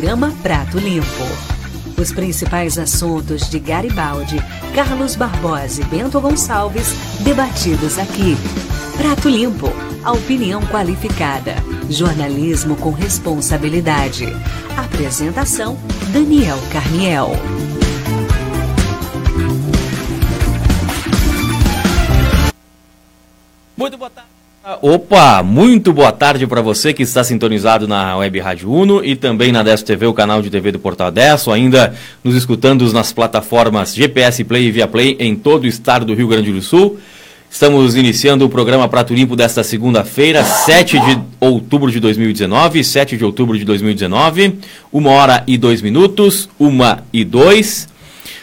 [0.00, 2.00] programa Prato Limpo.
[2.00, 4.42] Os principais assuntos de Garibaldi,
[4.74, 8.34] Carlos Barbosa e Bento Gonçalves, debatidos aqui.
[8.96, 9.68] Prato Limpo,
[10.02, 11.54] a opinião qualificada.
[11.90, 14.24] Jornalismo com responsabilidade.
[14.74, 15.78] Apresentação:
[16.10, 17.32] Daniel Carniel.
[24.82, 29.52] Opa, muito boa tarde para você que está sintonizado na Web Rádio Uno e também
[29.52, 33.94] na Adesso TV, o canal de TV do Portal Adesso, ainda nos escutando nas plataformas
[33.94, 36.98] GPS Play e Via Play em todo o estado do Rio Grande do Sul.
[37.50, 43.24] Estamos iniciando o programa Prato Limpo desta segunda-feira, 7 de outubro de 2019, 7 de
[43.24, 47.86] outubro de 2019, uma hora e dois minutos, uma e dois.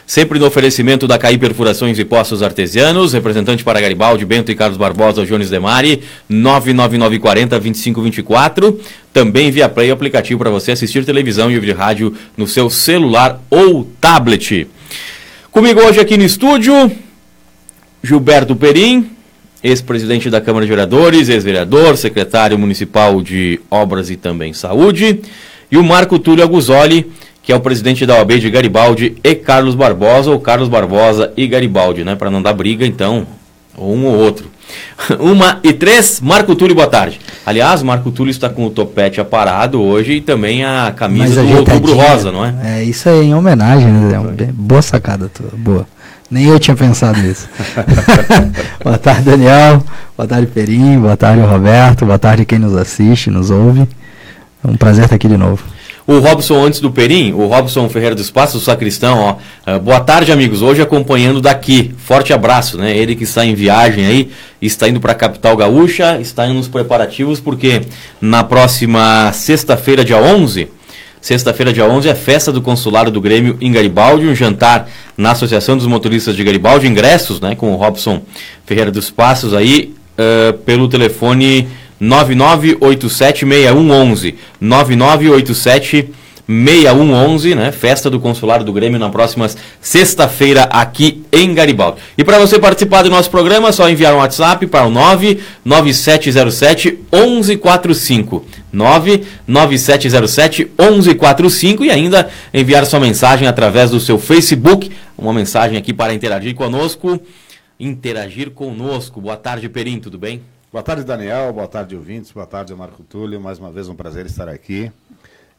[0.08, 4.78] Sempre no oferecimento da CAI Perfurações e Poços Artesianos, representante para Garibaldi, Bento e Carlos
[4.78, 8.80] Barbosa, Jones Demari, 99940-2524.
[9.12, 13.86] Também via Play, aplicativo para você assistir televisão e ouvir rádio no seu celular ou
[14.00, 14.66] tablet.
[15.52, 16.90] Comigo hoje aqui no estúdio,
[18.02, 19.12] Gilberto Perim,
[19.62, 25.20] ex-presidente da Câmara de Vereadores, ex-vereador, secretário municipal de Obras e também Saúde,
[25.70, 27.12] e o Marco Túlio Aguzoli,
[27.48, 31.48] que é o presidente da OAB de Garibaldi e Carlos Barbosa, ou Carlos Barbosa e
[31.48, 32.14] Garibaldi, né?
[32.14, 33.26] Para não dar briga, então,
[33.78, 34.48] um ou outro.
[35.18, 37.22] Uma e três, Marco Túlio, boa tarde.
[37.46, 41.94] Aliás, Marco Túlio está com o topete aparado hoje e também a camisa do Outubro
[41.94, 42.54] Rosa, não é?
[42.66, 44.20] É, isso aí, em homenagem, né?
[44.52, 45.88] Boa sacada tua, boa.
[46.30, 47.48] Nem eu tinha pensado nisso.
[48.84, 49.82] boa tarde, Daniel.
[50.18, 51.00] Boa tarde, Perim.
[51.00, 52.06] Boa tarde, Roberto.
[52.06, 53.88] Boa tarde quem nos assiste, nos ouve.
[54.62, 55.77] É um prazer estar aqui de novo.
[56.08, 59.76] O Robson antes do Perim, o Robson Ferreira dos Passos, o sacristão, ó.
[59.76, 60.62] Uh, boa tarde, amigos.
[60.62, 61.94] Hoje acompanhando daqui.
[61.98, 62.96] Forte abraço, né?
[62.96, 64.32] Ele que está em viagem aí,
[64.62, 67.82] está indo para a capital gaúcha, está indo nos preparativos, porque
[68.22, 70.70] na próxima sexta-feira, dia 11,
[71.20, 75.76] Sexta-feira, dia 11, é festa do consulado do Grêmio em Garibaldi, um jantar na Associação
[75.76, 78.22] dos Motoristas de Garibaldi, ingressos, né, com o Robson
[78.66, 81.68] Ferreira dos Passos aí, uh, pelo telefone
[82.02, 84.36] 99876111.
[84.62, 87.72] 99876111, né?
[87.72, 89.50] Festa do Consulado do Grêmio na próxima
[89.82, 92.02] sexta-feira aqui em Garibaldi.
[92.18, 97.00] E para você participar do nosso programa, é só enviar um WhatsApp para o 99707
[97.12, 98.46] 1145.
[98.72, 106.14] 99707 1145 e ainda enviar sua mensagem através do seu Facebook, uma mensagem aqui para
[106.14, 107.20] interagir conosco.
[107.80, 109.22] Interagir conosco.
[109.22, 110.42] Boa tarde, Perim, tudo bem?
[110.70, 111.54] Boa tarde, Daniel.
[111.54, 112.30] Boa tarde, ouvintes.
[112.34, 113.40] Boa tarde, Marco Túlio.
[113.40, 114.92] Mais uma vez um prazer estar aqui.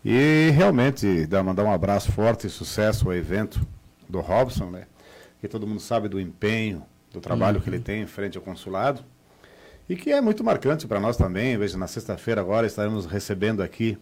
[0.05, 3.59] E realmente mandar um abraço forte e sucesso ao evento
[4.07, 4.87] do Robson, né?
[5.41, 7.63] Que todo mundo sabe do empenho, do trabalho uhum.
[7.63, 9.03] que ele tem em frente ao consulado.
[9.89, 11.57] E que é muito marcante para nós também.
[11.57, 13.97] Veja, na sexta-feira agora estaremos recebendo aqui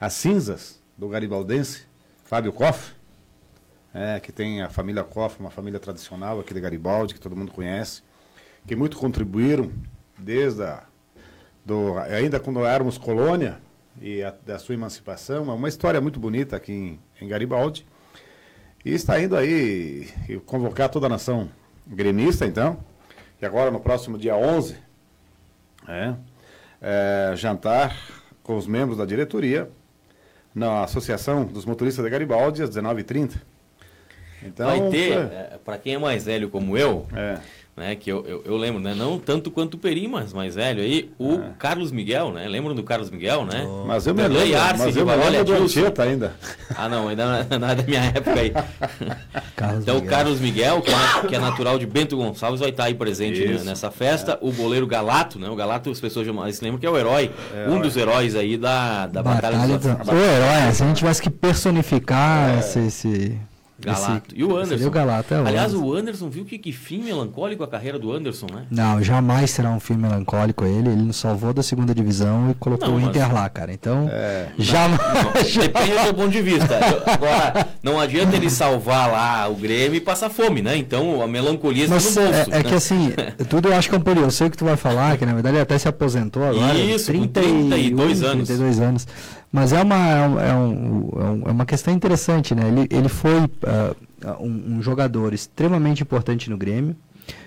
[0.00, 1.82] as cinzas do garibaldense
[2.24, 2.94] Fábio Koff,
[3.92, 7.52] é, que tem a família Koff, uma família tradicional aqui de Garibaldi, que todo mundo
[7.52, 8.02] conhece,
[8.66, 9.70] que muito contribuíram
[10.18, 10.82] desde a,
[11.64, 13.58] do, ainda quando éramos colônia
[14.00, 17.86] e a, da sua emancipação, é uma história muito bonita aqui em, em Garibaldi.
[18.84, 20.08] E está indo aí
[20.46, 21.50] convocar toda a nação
[21.86, 22.78] gremista, então,
[23.38, 24.76] que agora no próximo dia 11,
[25.88, 26.14] é,
[26.80, 27.96] é, jantar
[28.42, 29.68] com os membros da diretoria
[30.54, 33.40] na Associação dos Motoristas de Garibaldi às 19h30.
[34.42, 37.40] Então, Vai ter, é, para quem é mais velho como eu, é
[37.76, 37.94] né?
[37.94, 38.94] Que eu, eu, eu, lembro, né?
[38.94, 41.50] Não tanto quanto o Peri, mas mais velho aí, o é.
[41.58, 42.48] Carlos Miguel, né?
[42.48, 43.66] Lembram do Carlos Miguel, né?
[43.68, 43.84] Oh.
[43.86, 46.34] Mas eu me lembro, mas eu me lembro do Anchieta ainda.
[46.78, 47.24] Ah, não, ainda
[47.58, 48.52] não é da minha época aí.
[49.80, 52.94] então, o Carlos Miguel, que é, que é, natural de Bento Gonçalves, vai estar aí
[52.94, 54.32] presente né, nessa festa.
[54.32, 54.38] É.
[54.42, 55.48] O goleiro Galato, né?
[55.48, 58.58] O Galato, as pessoas se lembram que é o herói, é, um dos heróis aí
[58.58, 60.12] da, da Batalha, Batalha do...
[60.12, 62.58] O herói, se a gente tivesse que personificar é.
[62.58, 62.78] esse...
[62.80, 63.38] esse
[63.78, 64.34] Galato.
[64.34, 64.86] Esse, e o Anderson.
[64.86, 65.86] O Galato, é o Aliás, Anderson.
[65.86, 68.64] o Anderson viu que, que fim melancólico a carreira do Anderson, né?
[68.70, 70.88] Não, jamais será um fim melancólico ele.
[70.88, 73.72] Ele nos salvou da segunda divisão e colocou não, o Inter lá, cara.
[73.72, 74.98] Então, é, jamais.
[75.54, 76.78] Depende do seu ponto de vista.
[77.06, 80.76] Agora, não adianta ele salvar lá o Grêmio e passar fome, né?
[80.76, 82.20] Então, a melancolia está no bolso.
[82.54, 83.12] É, é, que assim,
[83.48, 84.26] tudo eu acho que é um período.
[84.26, 86.78] Eu sei o que tu vai falar, que na verdade ele até se aposentou agora.
[86.78, 88.48] Isso, 30 32 anos.
[88.48, 89.06] 32 anos.
[89.56, 92.68] Mas é uma, é, um, é, um, é uma questão interessante, né?
[92.68, 93.96] Ele, ele foi uh,
[94.38, 96.94] um, um, jogador extremamente importante no Grêmio,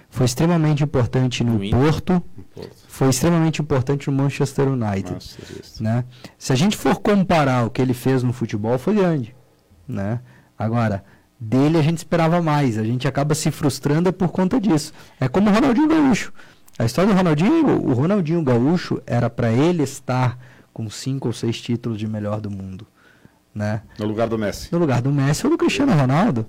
[0.10, 2.20] foi extremamente importante no, no Porto,
[2.56, 5.14] Porto, foi extremamente importante no Manchester United.
[5.14, 5.38] Nossa,
[5.80, 6.04] né?
[6.36, 9.36] Se a gente for comparar o que ele fez no futebol, foi grande.
[9.88, 10.20] Né?
[10.58, 11.04] Agora,
[11.40, 14.94] dele a gente esperava mais, a gente acaba se frustrando por conta disso.
[15.20, 16.34] É como o Ronaldinho Gaúcho.
[16.80, 20.40] A história do Ronaldinho, o Ronaldinho Gaúcho era para ele estar
[20.80, 22.88] com cinco ou seis títulos de melhor do mundo,
[23.54, 23.82] né?
[24.00, 24.72] No lugar do Messi.
[24.72, 26.46] No lugar do Messi ou do Cristiano Ronaldo.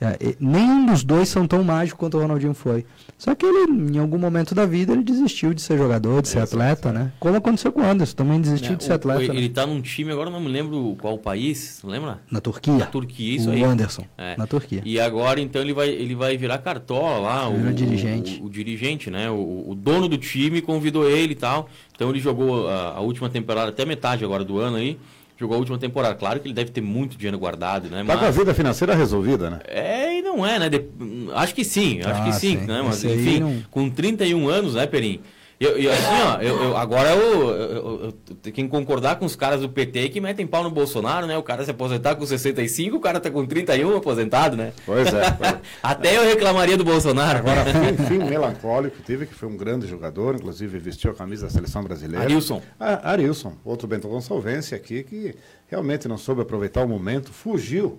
[0.00, 2.84] É, nenhum dos dois são tão mágicos quanto o Ronaldinho foi.
[3.16, 6.40] Só que ele, em algum momento da vida, ele desistiu de ser jogador, de ser
[6.40, 7.12] atleta, né?
[7.18, 9.22] Como aconteceu com o Anderson, também desistiu né, de ser o- atleta.
[9.22, 9.54] Ele né?
[9.54, 12.20] tá num time, agora não me lembro qual país, lembra?
[12.30, 12.74] Na Turquia.
[12.74, 13.62] Na Turquia, isso o aí.
[13.62, 14.36] Anderson, É.
[14.36, 14.82] na Turquia.
[14.84, 17.48] E agora, então, ele vai, ele vai virar cartola lá.
[17.48, 18.40] Virou o, dirigente.
[18.42, 19.30] O, o dirigente, né?
[19.30, 21.68] O, o dono do time convidou ele e tal.
[21.94, 24.98] Então, ele jogou a, a última temporada, até metade agora do ano aí.
[25.36, 26.14] Jogou a última temporada.
[26.14, 28.04] Claro que ele deve ter muito dinheiro guardado, né?
[28.04, 29.58] Tá com a vida financeira resolvida, né?
[29.66, 30.68] É, e não é, né?
[30.68, 30.84] De-
[31.34, 32.66] Acho que sim, acho Ah, que sim, sim.
[32.66, 32.82] né?
[32.84, 35.20] Mas Esse enfim, não- com 31 anos, né, Perim?
[35.64, 38.12] Eu, eu, assim, ó, eu, eu- agora eu,
[38.42, 41.36] tenho que concordar com os caras do PT que metem pau no Bolsonaro, né?
[41.38, 44.72] O cara se aposentar com 65, o cara tá com 31 aposentado, né?
[44.84, 45.30] Pois é.
[45.32, 45.60] pois é.
[45.82, 47.38] Até eu reclamaria do Bolsonaro.
[47.38, 51.52] Agora, fim, fim melancólico, tive que foi um grande jogador, inclusive vestiu a camisa da
[51.52, 52.24] seleção brasileira.
[52.24, 52.60] Arilson.
[52.78, 55.34] Arilson, outro Bento Gonçalvense aqui, que
[55.68, 57.98] realmente não soube aproveitar o momento, fugiu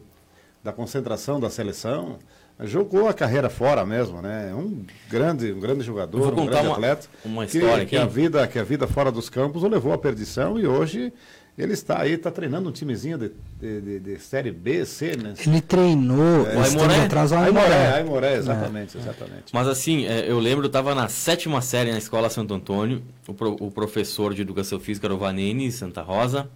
[0.63, 2.17] da concentração da seleção,
[2.63, 4.53] jogou a carreira fora mesmo, né?
[4.53, 7.07] Um grande, um grande jogador, vou um contar grande uma- atleta.
[7.25, 8.03] uma que- história que, aqui.
[8.03, 11.11] a vida, que a vida fora dos campos o levou à perdição e hoje
[11.57, 15.33] ele está aí, está treinando um timezinho de, de, de- de série B, C, né?
[15.45, 17.05] Ele treinou O esse tempo Aimoré?
[17.05, 17.93] atrás o Aimoré, Aimoré.
[17.97, 19.45] Aimoré, exatamente, exatamente.
[19.53, 23.33] Mas assim, é, eu lembro, eu estava na sétima série na Escola Santo Antônio, o,
[23.33, 26.49] pro- o professor de Educação Física era o Vanini Santa Rosa,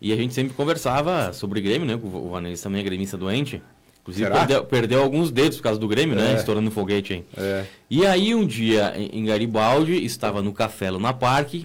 [0.00, 1.94] e a gente sempre conversava sobre Grêmio, né?
[2.00, 3.62] O Vanini também é gremista doente.
[4.02, 6.32] Inclusive perdeu, perdeu alguns dedos por causa do Grêmio, né?
[6.32, 6.36] É.
[6.36, 7.24] Estourando foguete aí.
[7.36, 7.64] É.
[7.90, 11.64] E aí um dia em Garibaldi, estava no Café Luna Park,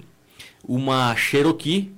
[0.67, 1.91] uma Cherokee,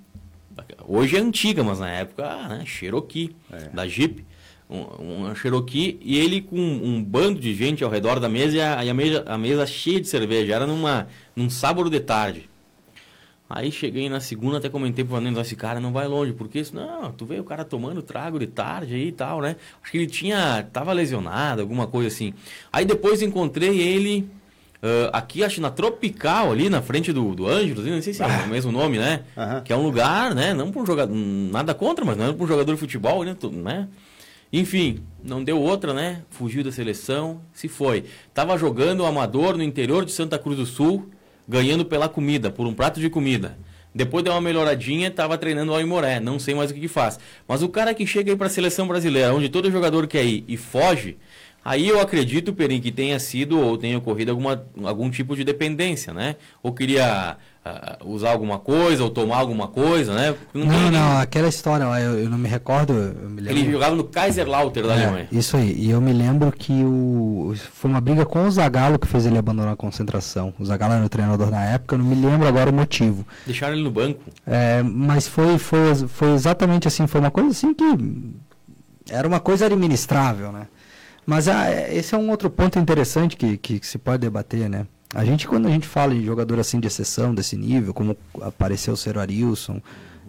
[0.88, 3.70] hoje é antiga, mas na época, né, Cherokee, É.
[3.74, 4.24] da Jeep,
[4.70, 8.62] um, uma Cherokee, e ele com um bando de gente ao redor da mesa e
[8.62, 12.50] a, a mesa, a mesa cheia de cerveja, era numa, num sábado de tarde.
[13.50, 16.76] Aí cheguei na segunda, até comentei pro Vanendo, esse cara não vai longe, porque isso,
[16.76, 19.56] não, tu vê o cara tomando trago de tarde aí e tal, né?
[19.84, 22.34] Acho que ele tinha, tava lesionado, alguma coisa assim.
[22.74, 24.28] Aí depois encontrei ele
[24.82, 28.28] ah, aqui, acho na Tropical, ali na frente do, do Ângelos, não sei se é
[28.28, 29.24] o mesmo nome, né?
[29.62, 30.54] Que é um lugar, né?
[30.54, 33.36] Não para um jogador, nada contra, mas não é para um jogador de futebol, né?
[33.40, 33.88] Tu- né?
[34.54, 36.22] Enfim, não deu outra, né?
[36.30, 38.06] Fugiu da seleção, se foi.
[38.34, 41.10] Tava jogando o amador no interior de Santa Cruz do Sul,
[41.48, 43.58] ganhando pela comida, por um prato de comida.
[43.94, 47.18] Depois deu uma melhoradinha, tava treinando o Aimoré, não sei mais o que, que faz.
[47.48, 50.44] Mas o cara que chega aí para a seleção brasileira, onde todo jogador quer ir
[50.50, 51.16] e foge,
[51.64, 56.14] aí eu acredito, Perim, que tenha sido ou tenha ocorrido alguma, algum tipo de dependência,
[56.14, 56.36] né?
[56.62, 60.36] Ou queria ah, usar alguma coisa, ou tomar alguma coisa, né?
[60.54, 63.60] Não, tem- não, aquela história lá, eu, eu não me recordo, eu me lembro.
[63.60, 65.28] Ele jogava no Kaiserlauter da É, Alemanha.
[65.32, 65.74] isso aí.
[65.76, 69.38] E eu me lembro que o foi uma briga com o Zagallo que fez ele
[69.40, 70.54] abandonar a concentração.
[70.60, 73.26] O Zagallo era o treinador na época, eu não me lembro agora o motivo.
[73.48, 74.20] Deixaram ele no banco.
[74.46, 77.84] É, mas foi, foi, foi exatamente assim, foi uma coisa assim que
[79.10, 80.68] era uma coisa administrável, né?
[81.26, 84.70] Mas ah, é, esse é um outro ponto interessante que, que, que se pode debater,
[84.70, 84.86] né?
[85.14, 88.94] A gente, quando a gente fala em jogador assim de exceção, desse nível, como apareceu
[88.94, 89.82] o Ciro Arilson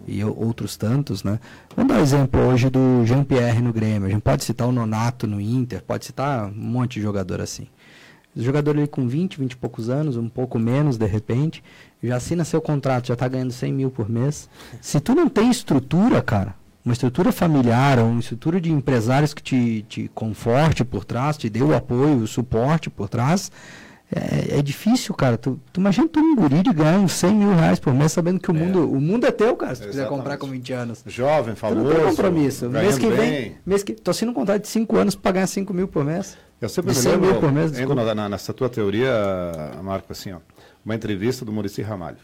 [0.07, 1.39] e outros tantos, né?
[1.75, 4.07] Vamos dar o exemplo hoje do Jean-Pierre no Grêmio.
[4.07, 7.67] A gente pode citar o Nonato no Inter, pode citar um monte de jogador assim.
[8.35, 11.63] O jogador ali com 20, 20 e poucos anos, um pouco menos de repente,
[12.01, 14.47] já assina seu contrato, já está ganhando 100 mil por mês.
[14.79, 16.55] Se tu não tem estrutura, cara,
[16.85, 21.61] uma estrutura familiar, uma estrutura de empresários que te, te conforte por trás, te dê
[21.61, 23.51] o apoio, o suporte por trás,
[24.11, 25.37] é, é difícil, cara.
[25.37, 28.39] Tu, tu imagina tu um guri de ganhar uns 100 mil reais por mês, sabendo
[28.39, 28.59] que o, É.
[28.59, 31.03] mundo, o mundo é teu, cara, se tu quiser comprar com 20 anos.
[31.05, 31.83] Jovem, Tu famoso.
[31.83, 32.69] não tem compromisso.
[32.69, 33.57] Mês que vem, bem.
[33.65, 36.37] mês que, tu assina um contrato de 5 anos para ganhar 5 mil por mês.
[36.59, 38.03] Eu sempre De me 100 lembro, mil por mês, desculpa.
[38.03, 39.11] na, na- nessa tua teoria,
[39.83, 40.39] Marco, assim, ó,
[40.83, 42.17] uma entrevista do Murici Ramalho.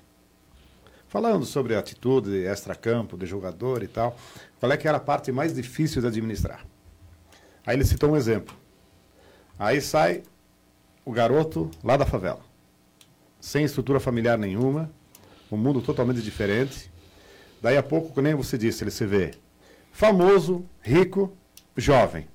[1.07, 4.17] Falando sobre a atitude extra-campo, de jogador e tal,
[4.59, 6.65] qual é que era a parte mais difícil de administrar?
[7.67, 8.55] Aí ele citou um exemplo.
[9.59, 10.23] Aí sai
[11.05, 12.41] o garoto lá da favela,
[13.39, 14.89] sem estrutura familiar nenhuma,
[15.51, 16.91] um mundo totalmente diferente.
[17.61, 19.31] Daí a pouco, nem você disse, ele se vê
[19.91, 21.31] famoso, rico,
[21.77, 22.27] jovem.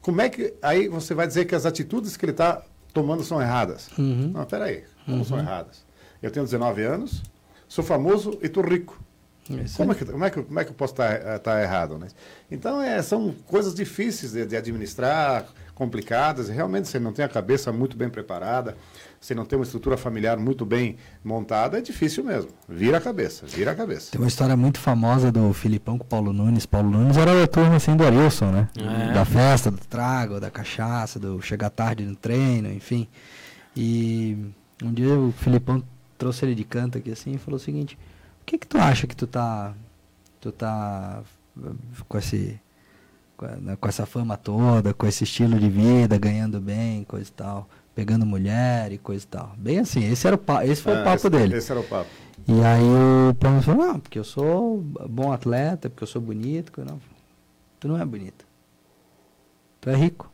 [0.00, 2.62] Como é que aí você vai dizer que as atitudes que ele está
[2.92, 3.88] tomando são erradas?
[3.98, 4.30] Uhum.
[4.32, 5.84] Não, peraí, como são erradas?
[6.22, 7.22] Eu tenho 19 anos,
[7.68, 9.02] sou famoso e estou rico.
[9.76, 11.98] Como é, que, como, é que, como é que eu posso estar errado?
[11.98, 12.08] Né?
[12.50, 15.46] Então, é, são coisas difíceis de, de administrar,
[15.76, 16.48] complicadas.
[16.48, 18.76] e Realmente, se não tem a cabeça muito bem preparada,
[19.20, 22.50] se não tem uma estrutura familiar muito bem montada, é difícil mesmo.
[22.68, 24.10] Vira a cabeça, vira a cabeça.
[24.10, 26.66] Tem uma história muito famosa do Filipão com o Paulo Nunes.
[26.66, 28.68] Paulo Nunes era da turma assim do Arilson, né?
[28.76, 29.12] É.
[29.12, 33.06] Da festa, do trago, da cachaça, do chegar tarde no treino, enfim.
[33.76, 34.36] E
[34.82, 35.84] um dia o Filipão
[36.16, 37.98] trouxe ele de canto aqui assim e falou o seguinte:
[38.46, 39.74] que que tu acha que tu tá
[40.40, 41.22] tu tá
[42.08, 42.58] com esse
[43.36, 47.32] com, né, com essa fama toda, com esse estilo de vida, ganhando bem, coisa e
[47.32, 49.52] tal, pegando mulher e coisa e tal.
[49.56, 51.56] Bem assim, esse era o esse foi o Ah, papo esse, dele.
[51.56, 52.10] Esse era o papo.
[52.48, 52.84] E aí
[53.30, 54.78] o Paulo falou, não, porque eu sou
[55.08, 56.72] bom atleta, porque eu sou bonito.
[56.84, 57.00] Não,
[57.80, 58.44] tu não é bonito.
[59.80, 60.30] Tu é rico,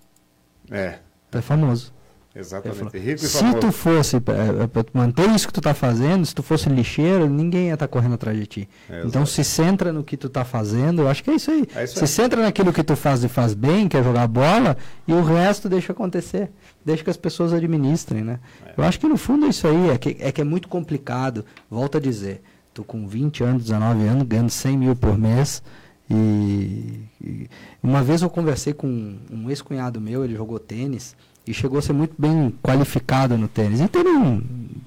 [0.70, 0.98] É,
[1.30, 1.92] tu é famoso.
[2.34, 2.78] Exatamente.
[2.78, 3.60] falou, Rico e se famoso.
[3.60, 7.28] tu fosse, é, é, tu manter isso que tu tá fazendo, se tu fosse lixeiro,
[7.28, 8.68] ninguém ia estar correndo atrás de ti.
[8.88, 11.68] É, então se centra no que tu tá fazendo, eu acho que é isso aí.
[11.74, 12.08] É isso se aí.
[12.08, 15.68] centra naquilo que tu faz e faz bem, que é jogar bola, e o resto
[15.68, 16.50] deixa acontecer.
[16.84, 18.40] Deixa que as pessoas administrem, né?
[18.66, 18.74] É.
[18.78, 21.44] Eu acho que no fundo é isso aí, é que é, que é muito complicado.
[21.70, 25.62] Volto a dizer, tô com 20 anos, 19 anos, ganhando 100 mil por mês.
[26.10, 27.48] E, e
[27.82, 31.14] uma vez eu conversei com um ex-cunhado meu, ele jogou tênis
[31.46, 33.80] e chegou a ser muito bem qualificado no tênis.
[33.80, 34.42] E tem um,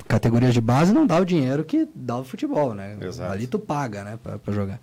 [0.07, 2.97] categorias de base não dá o dinheiro que dá o futebol, né?
[3.01, 3.31] Exato.
[3.31, 4.79] Ali tu paga, né, pra, pra jogar.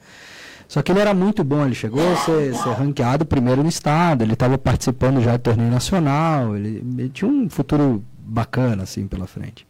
[0.68, 4.22] Só que ele era muito bom, ele chegou a ser, ser ranqueado primeiro no estado,
[4.22, 9.26] ele estava participando já de torneio nacional, ele, ele tinha um futuro bacana assim pela
[9.26, 9.66] frente.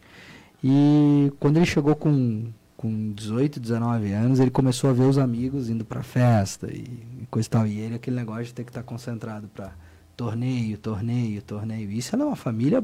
[0.63, 2.45] E quando ele chegou com,
[2.77, 6.85] com 18, 19 anos, ele começou a ver os amigos indo pra festa e,
[7.21, 7.67] e coisa e tal.
[7.67, 9.73] E ele, aquele negócio de ter que estar concentrado pra
[10.17, 11.91] torneio, torneio, torneio.
[11.91, 12.83] Isso era uma família,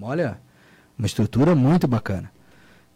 [0.00, 0.40] olha,
[0.98, 2.30] uma estrutura muito bacana.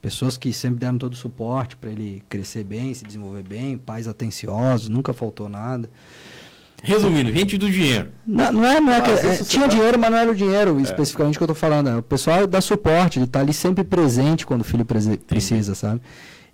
[0.03, 4.07] Pessoas que sempre deram todo o suporte para ele crescer bem, se desenvolver bem, pais
[4.07, 5.89] atenciosos, nunca faltou nada.
[6.83, 8.11] Resumindo, gente do dinheiro.
[8.27, 11.39] Não, não é, não é, é, tinha dá- dinheiro, mas não era o dinheiro especificamente
[11.39, 11.89] que eu tô falando.
[11.89, 16.03] é O pessoal dá suporte, ele tá ali sempre presente quando o filho precisa, sabe?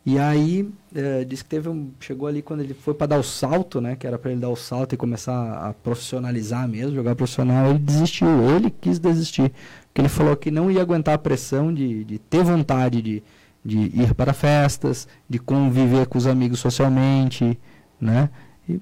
[0.05, 1.91] E aí, é, disse que teve um.
[2.01, 3.97] Chegou ali quando ele foi para dar o salto, né?
[3.97, 7.79] Que era para ele dar o salto e começar a profissionalizar mesmo, jogar profissional, ele
[7.79, 8.29] desistiu.
[8.57, 9.53] Ele quis desistir.
[9.87, 13.23] Porque ele falou que não ia aguentar a pressão de, de ter vontade de,
[13.63, 17.59] de ir para festas, de conviver com os amigos socialmente,
[18.01, 18.31] né?
[18.67, 18.81] E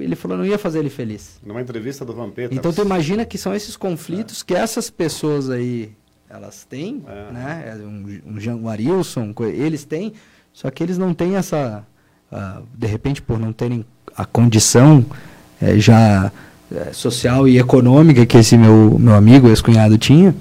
[0.00, 1.40] ele falou que não ia fazer ele feliz.
[1.44, 2.54] Numa entrevista do Vampeta.
[2.54, 5.92] Então tu imagina que são esses conflitos que essas pessoas aí
[6.30, 7.32] elas têm, É.
[7.32, 7.64] né?
[7.66, 10.12] É Um, um Jean um Arilson, eles têm,
[10.52, 11.84] só que eles não têm essa,
[12.30, 13.84] ah, de repente por não terem
[14.16, 15.04] a condição
[15.60, 16.30] eh, já
[16.72, 20.34] eh, social e econômica que esse meu meu amigo ex-cunhado tinha,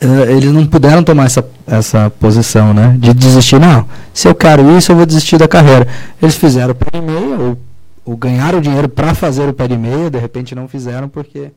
[0.00, 2.96] eh, eles não puderam tomar essa, essa posição, né?
[2.98, 5.86] De desistir, não, se eu quero isso, eu vou desistir da carreira.
[6.20, 7.58] Eles fizeram o pé de meia, ou,
[8.04, 11.52] ou ganharam dinheiro para fazer o pé de meia, de repente não fizeram porque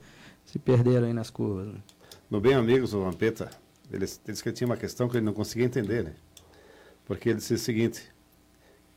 [0.45, 1.67] se perderam aí nas curvas.
[1.67, 1.73] né?
[2.35, 3.49] No Bem Amigos, o Vampeta,
[3.89, 6.11] ele, ele disse que tinha uma questão que ele não conseguia entender, né?
[7.05, 8.11] Porque ele disse o seguinte,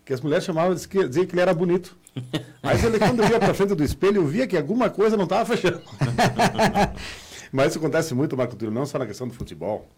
[0.04, 1.96] que as mulheres chamavam, que, diziam que ele era bonito.
[2.60, 5.80] Mas ele, quando ia para frente do espelho, via que alguma coisa não estava fechando.
[7.52, 9.88] Mas isso acontece muito, Marco Túlio, não só na questão do futebol,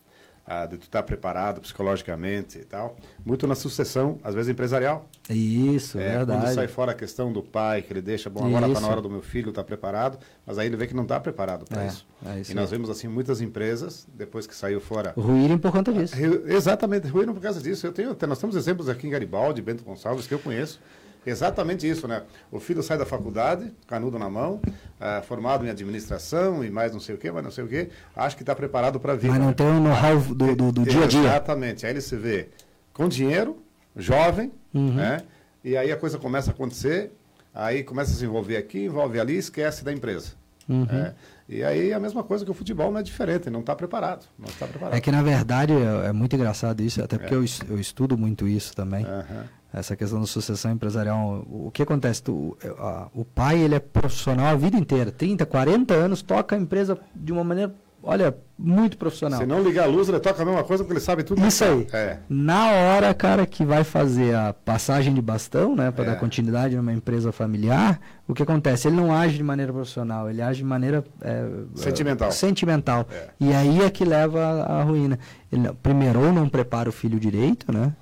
[0.52, 5.08] ah, de tu estar preparado psicologicamente e tal, muito na sucessão, às vezes empresarial.
[5.28, 6.40] Isso, É, verdade.
[6.42, 9.00] Quando sai fora a questão do pai, que ele deixa, bom, agora está na hora
[9.00, 11.86] do meu filho, está preparado, mas aí ele vê que não está preparado para É,
[11.86, 12.04] isso.
[12.26, 15.12] é isso e nós vemos assim muitas empresas, depois que saiu fora.
[15.16, 16.16] Ruírem por conta disso.
[16.16, 17.86] Ru- Exatamente, ruíram por causa disso.
[17.86, 20.80] Eu tenho, nós temos exemplos aqui em Garibaldi, Bento Gonçalves, que eu conheço.
[21.26, 22.22] Exatamente isso, né?
[22.50, 24.60] O filho sai da faculdade, canudo na mão,
[24.98, 27.90] ah, formado em administração e mais não sei o quê, mas não sei o quê,
[28.16, 29.32] acha que está preparado para a vida.
[29.34, 31.20] Mas não tem o know-how do, do, do dia a dia.
[31.20, 31.84] Exatamente.
[31.84, 32.48] Aí ele se vê
[32.92, 33.58] com dinheiro,
[33.96, 34.94] jovem, Uhum.
[34.94, 35.22] né?
[35.62, 37.12] E aí a coisa começa a acontecer,
[37.54, 40.32] aí começa a se envolver aqui, envolve ali, esquece da empresa.
[40.68, 40.86] Uhum.
[40.90, 41.12] É.
[41.48, 44.24] E aí a mesma coisa que o futebol não é diferente, não está preparado.
[44.38, 44.96] Não está preparado.
[44.96, 47.36] É que na verdade é, é muito engraçado isso, até porque É.
[47.36, 49.04] eu, eu estudo muito isso também.
[49.04, 49.44] Aham.
[49.72, 51.44] Essa questão da sucessão empresarial.
[51.48, 52.22] O, que acontece?
[52.22, 56.58] Tu, a- o pai ele é profissional a vida inteira, 30, 40 anos, toca a
[56.58, 57.72] empresa de uma maneira,
[58.02, 59.38] olha, muito profissional.
[59.38, 61.46] Se não ligar a luz, ele toca a mesma coisa porque ele sabe tudo.
[61.46, 61.86] Isso aí.
[61.92, 62.18] É.
[62.28, 66.06] Na hora, cara, que vai fazer a passagem de bastão, né, para É.
[66.08, 68.88] dar continuidade numa empresa familiar, o que acontece?
[68.88, 71.44] Ele não age de maneira profissional, ele age de maneira é,
[71.76, 72.32] Sentimental.
[72.32, 73.06] sentimental.
[73.08, 73.28] É.
[73.38, 75.16] E aí é que leva à ruína.
[75.52, 77.92] Ele, primeiro, ou não prepara o filho direito, né?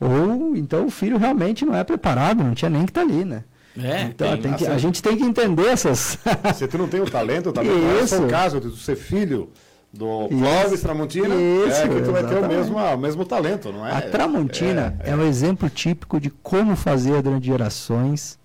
[0.00, 3.44] Ou então o filho realmente não é preparado, não tinha nem que estar ali, né?
[3.78, 6.18] É, então tem- tem que- a assim- gente tem que entender essas.
[6.56, 8.14] Se tu não tem o talento, tá Isso.
[8.16, 9.50] é o caso de tu ser filho
[9.92, 10.28] do.
[10.28, 13.92] Clóvis Tramontina, Isso, é que tu vai ter o mesmo, o mesmo talento, não é?
[13.92, 18.38] A Tramontina é, um exemplo típico de como fazer durante gerações.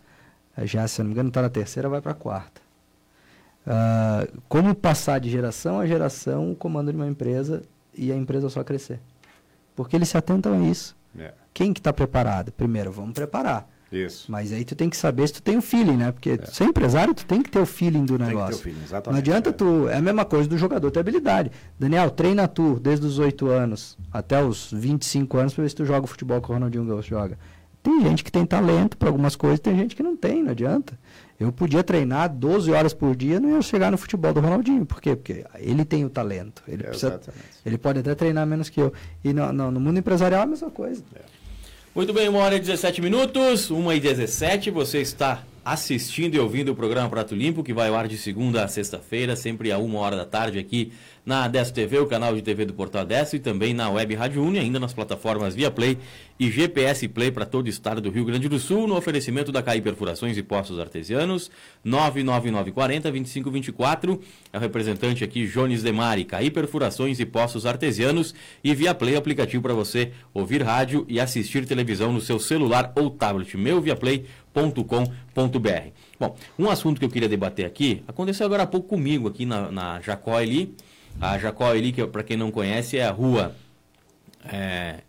[0.64, 2.62] Já, se eu não me engano, está na terceira, vai para a quarta.
[3.68, 7.64] Ah, como passar de geração a geração o comando de uma empresa
[7.98, 9.00] e a empresa só crescer.
[9.76, 10.96] Porque eles se atentam a isso.
[11.18, 11.34] É.
[11.56, 12.52] Quem que está preparado?
[12.52, 13.66] Primeiro, vamos preparar.
[13.90, 14.30] Isso.
[14.30, 16.12] Mas aí tu tem que saber se tu tem o feeling, né?
[16.12, 16.46] Porque é.
[16.48, 18.58] ser empresário, tu tem que ter o feeling do tem negócio.
[18.58, 19.14] Que ter o feeling, exatamente.
[19.14, 19.54] Não adianta é.
[19.54, 19.88] tu.
[19.88, 21.50] É a mesma coisa do jogador ter habilidade.
[21.80, 25.86] Daniel, treina tu desde os 8 anos até os 25 anos pra ver se tu
[25.86, 27.40] joga o futebol que o Ronaldinho Gaúcho joga.
[27.82, 31.00] Tem gente que tem talento para algumas coisas, tem gente que não tem, não adianta.
[31.40, 34.86] Eu podia treinar 12 horas por dia, não ia chegar no futebol do Ronaldinho.
[34.86, 35.16] Por quê?
[35.16, 36.64] Porque ele tem o talento.
[36.68, 37.22] Ele, é, precisa,
[37.66, 38.92] ele pode até treinar menos que eu.
[39.24, 41.02] E no, no, no mundo empresarial é a mesma coisa.
[41.16, 41.45] É.
[41.96, 46.72] Muito bem, uma hora e 17 minutos, uma e 17, você está assistindo e ouvindo
[46.72, 49.98] o programa Prato Limpo, que vai ao ar de segunda a sexta-feira, sempre a uma
[49.98, 50.92] hora da tarde aqui
[51.26, 54.44] na Adesso TV, o canal de TV do Portal Adesso, e também na Web Rádio
[54.44, 55.98] Uni, ainda nas plataformas Via Play
[56.40, 59.64] e GPS Play para todo o estado do Rio Grande do Sul, no oferecimento da
[59.64, 61.50] CAI Perfurações e Postos Artesianos,
[61.84, 64.20] 99940-2524,
[64.54, 69.64] é o representante aqui, Jones Demari, CAI Perfurações e Postos Artesianos, e Via Play, aplicativo
[69.64, 73.58] para você ouvir rádio e assistir televisão no seu celular ou tablet,
[74.56, 75.90] meuviaplay.com.br.
[76.20, 79.72] Bom, um assunto que eu queria debater aqui, aconteceu agora há pouco comigo aqui na,
[79.72, 80.76] na Jacó ali,
[81.20, 83.56] a Jacó ali, que para quem não conhece, é a rua
[84.46, 85.00] é,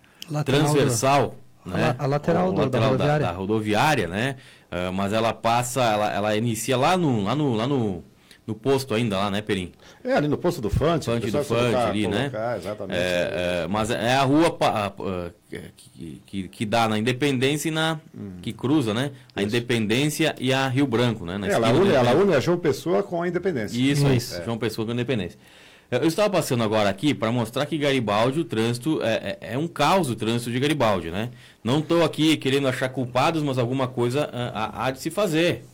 [0.45, 1.37] transversal.
[1.65, 1.97] Do, né?
[1.99, 3.27] a, a, lateral, do, lateral da, rodoviária.
[3.27, 4.37] Da, da rodoviária, né?
[4.71, 8.05] Uh, mas ela passa, ela, ela inicia lá no, lá no, lá no,
[8.47, 9.73] no posto ainda lá, né, Perim?
[10.05, 11.07] É, ali no posto do Fante.
[11.07, 12.31] Fante do Fante ali, né?
[12.57, 12.97] exatamente.
[12.97, 14.57] É, é, mas é a rua
[15.77, 17.99] que, que, que, dá na Independência e na...
[18.17, 18.37] Hum.
[18.41, 19.11] que cruza, né?
[19.35, 19.49] A Isso.
[19.49, 21.39] Independência e a Rio Branco, né?
[21.43, 23.77] É, ela, une, ela une a João Pessoa com a Independência.
[23.77, 24.41] Isso, Isso.
[24.41, 24.45] É.
[24.45, 25.39] João Pessoa com a Independência.
[25.91, 29.69] Eu estava passando agora aqui para mostrar que Garibaldi, o trânsito, é, é, é, um
[29.69, 31.31] caos o trânsito de Garibaldi, né?
[31.63, 35.65] Não estou aqui querendo achar culpados, mas alguma coisa há, há, de se fazer.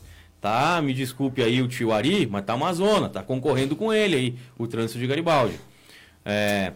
[0.43, 4.17] Tá, me desculpe aí o tio Ari, mas tá uma zona, tá concorrendo com ele
[4.17, 5.55] aí, o trânsito de Garibaldi.
[6.25, 6.73] É,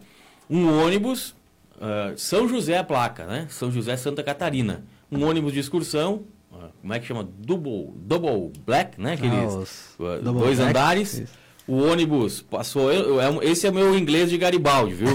[0.49, 1.35] um ônibus,
[1.77, 3.49] uh, São José a placa, né?
[3.51, 4.85] São José Santa Catarina.
[5.11, 7.29] Um ônibus de excursão, uh, como é que chama?
[7.39, 9.15] Double, double black, né?
[9.15, 11.15] Aqueles ah, uh, dois black, andares.
[11.15, 12.93] Isso o ônibus passou.
[12.93, 15.09] Eu, eu, esse é o meu inglês de Garibaldi, viu?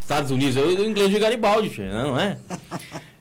[0.00, 2.38] Estados Unidos, eu, inglês de Garibaldi, não é?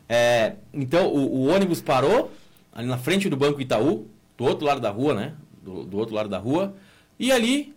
[0.08, 2.32] é então, o, o, ônibus parou
[2.76, 4.08] ali na frente do Banco Itaú,
[4.38, 5.34] do outro lado da rua, né?
[5.64, 6.76] Do, do outro lado da rua.
[7.18, 7.74] E ali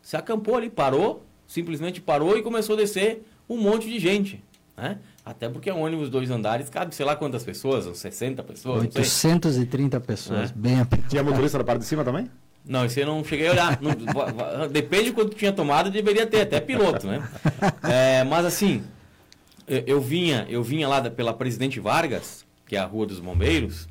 [0.00, 4.42] se acampou ali, parou, simplesmente parou e começou a descer um monte de gente.
[4.76, 4.98] Né?
[5.24, 8.80] Até porque é um ônibus dois andares, cabe sei lá quantas pessoas, uns 60 pessoas.
[8.80, 10.54] 830 pessoas, é.
[10.56, 11.10] bem apertado.
[11.10, 12.30] Tinha motorista na parte de cima também?
[12.64, 13.78] Não, esse eu não cheguei a olhar.
[13.80, 17.28] Não, depende de quanto tinha tomado, deveria ter, até piloto, né?
[17.82, 18.82] É, mas assim,
[19.68, 23.18] eu, eu, vinha, eu vinha lá da, pela Presidente Vargas, que é a Rua dos
[23.18, 23.88] Bombeiros,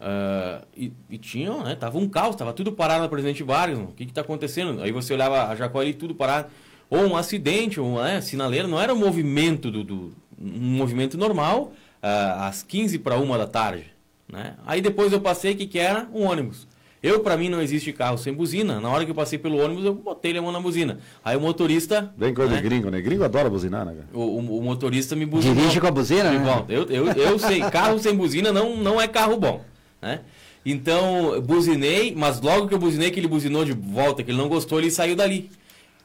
[0.00, 1.76] uh, e, e tinha, né?
[1.76, 3.78] Tava um caos, tava tudo parado na Presidente Vargas.
[3.78, 4.82] O que que tá acontecendo?
[4.82, 6.48] Aí você olhava a Jacuari, tudo parado.
[6.90, 11.72] Ou um acidente, ou né, sinaleiro, não era um movimento do, do um movimento normal,
[12.02, 13.86] uh, às 15 para uma da tarde.
[14.28, 14.56] Né?
[14.66, 16.66] Aí depois eu passei que, que era um ônibus.
[17.02, 18.78] Eu, para mim, não existe carro sem buzina.
[18.80, 21.00] Na hora que eu passei pelo ônibus, eu botei a mão na buzina.
[21.24, 22.14] Aí o motorista.
[22.16, 22.58] Bem coisa né?
[22.58, 23.00] de gringo, né?
[23.00, 23.94] Gringo adora buzinar, né?
[24.12, 25.56] O, o, o motorista me buzinou.
[25.56, 26.38] Dirige com a buzina, né?
[26.38, 29.64] Bom, eu, eu, eu sei, carro sem buzina não, não é carro bom,
[30.00, 30.20] né?
[30.64, 34.48] Então, buzinei, mas logo que eu buzinei, que ele buzinou de volta, que ele não
[34.48, 35.50] gostou, ele saiu dali.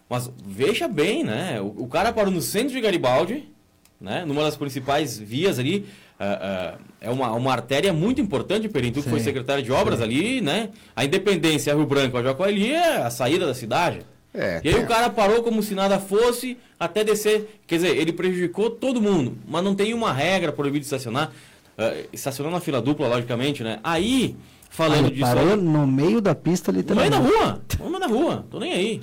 [0.10, 1.62] Mas veja bem, né?
[1.62, 3.47] O, o cara parou no centro de Garibaldi,
[4.01, 4.25] né?
[4.25, 5.86] Numa das principais vias ali,
[6.19, 9.99] uh, uh, é uma, uma artéria muito importante, Perim, tu que foi secretário de obras
[9.99, 10.06] sim.
[10.06, 10.69] ali, né?
[10.95, 14.01] A Independência, Rio Branco, a Jacó ali é a saída da cidade.
[14.34, 14.80] É, e aí é.
[14.80, 17.60] o cara parou como se nada fosse até descer.
[17.65, 21.32] Quer dizer, ele prejudicou todo mundo, mas não tem uma regra proibida de estacionar.
[21.77, 23.80] Uh, estacionar na fila dupla, logicamente, né?
[23.84, 24.36] Aí,
[24.69, 25.21] falando disso.
[25.21, 27.15] Parou aí, no meio da pista, literalmente.
[27.15, 29.01] No meio da rua, no meio da rua, tô nem aí.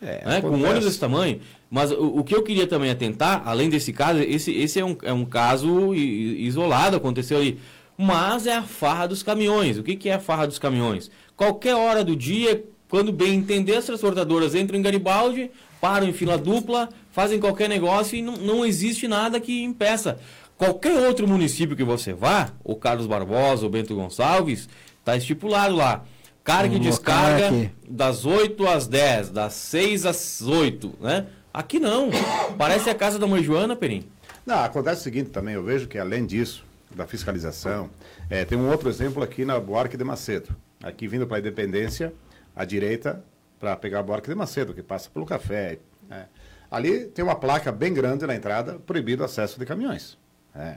[0.00, 0.40] É, né?
[0.40, 1.40] Com ônibus desse tamanho.
[1.70, 4.96] Mas o, o, que eu queria também atentar, além desse caso, esse, esse é, um,
[5.02, 7.58] é um caso isolado, aconteceu ali.
[7.96, 9.78] Mas é a farra dos caminhões.
[9.78, 11.10] O que, que é a farra dos caminhões?
[11.36, 16.36] Qualquer hora do dia, quando bem entender, as transportadoras entram em Garibaldi, param em fila
[16.36, 20.18] dupla, fazem qualquer negócio e não, não existe nada que impeça.
[20.58, 24.68] Qualquer outro município que você vá, o Carlos Barbosa, o Bento Gonçalves,
[25.00, 26.04] está estipulado lá
[26.46, 31.26] Carga e descarga das 8 às 10, das 6 às 8, né?
[31.52, 32.08] Aqui não.
[32.56, 34.08] Parece a casa da mãe Joana, Perim.
[34.46, 37.90] Não, acontece o seguinte também, eu vejo que além disso, da fiscalização,
[38.30, 40.54] é, tem um outro exemplo aqui na Buarque de Macedo.
[40.80, 42.14] Aqui vindo para a Independência,
[42.54, 43.24] à direita,
[43.58, 45.80] para pegar a Buarque de Macedo, que passa pelo café.
[46.08, 46.26] É.
[46.70, 50.16] Ali tem uma placa bem grande na entrada, proibido o acesso de caminhões.
[50.54, 50.76] É.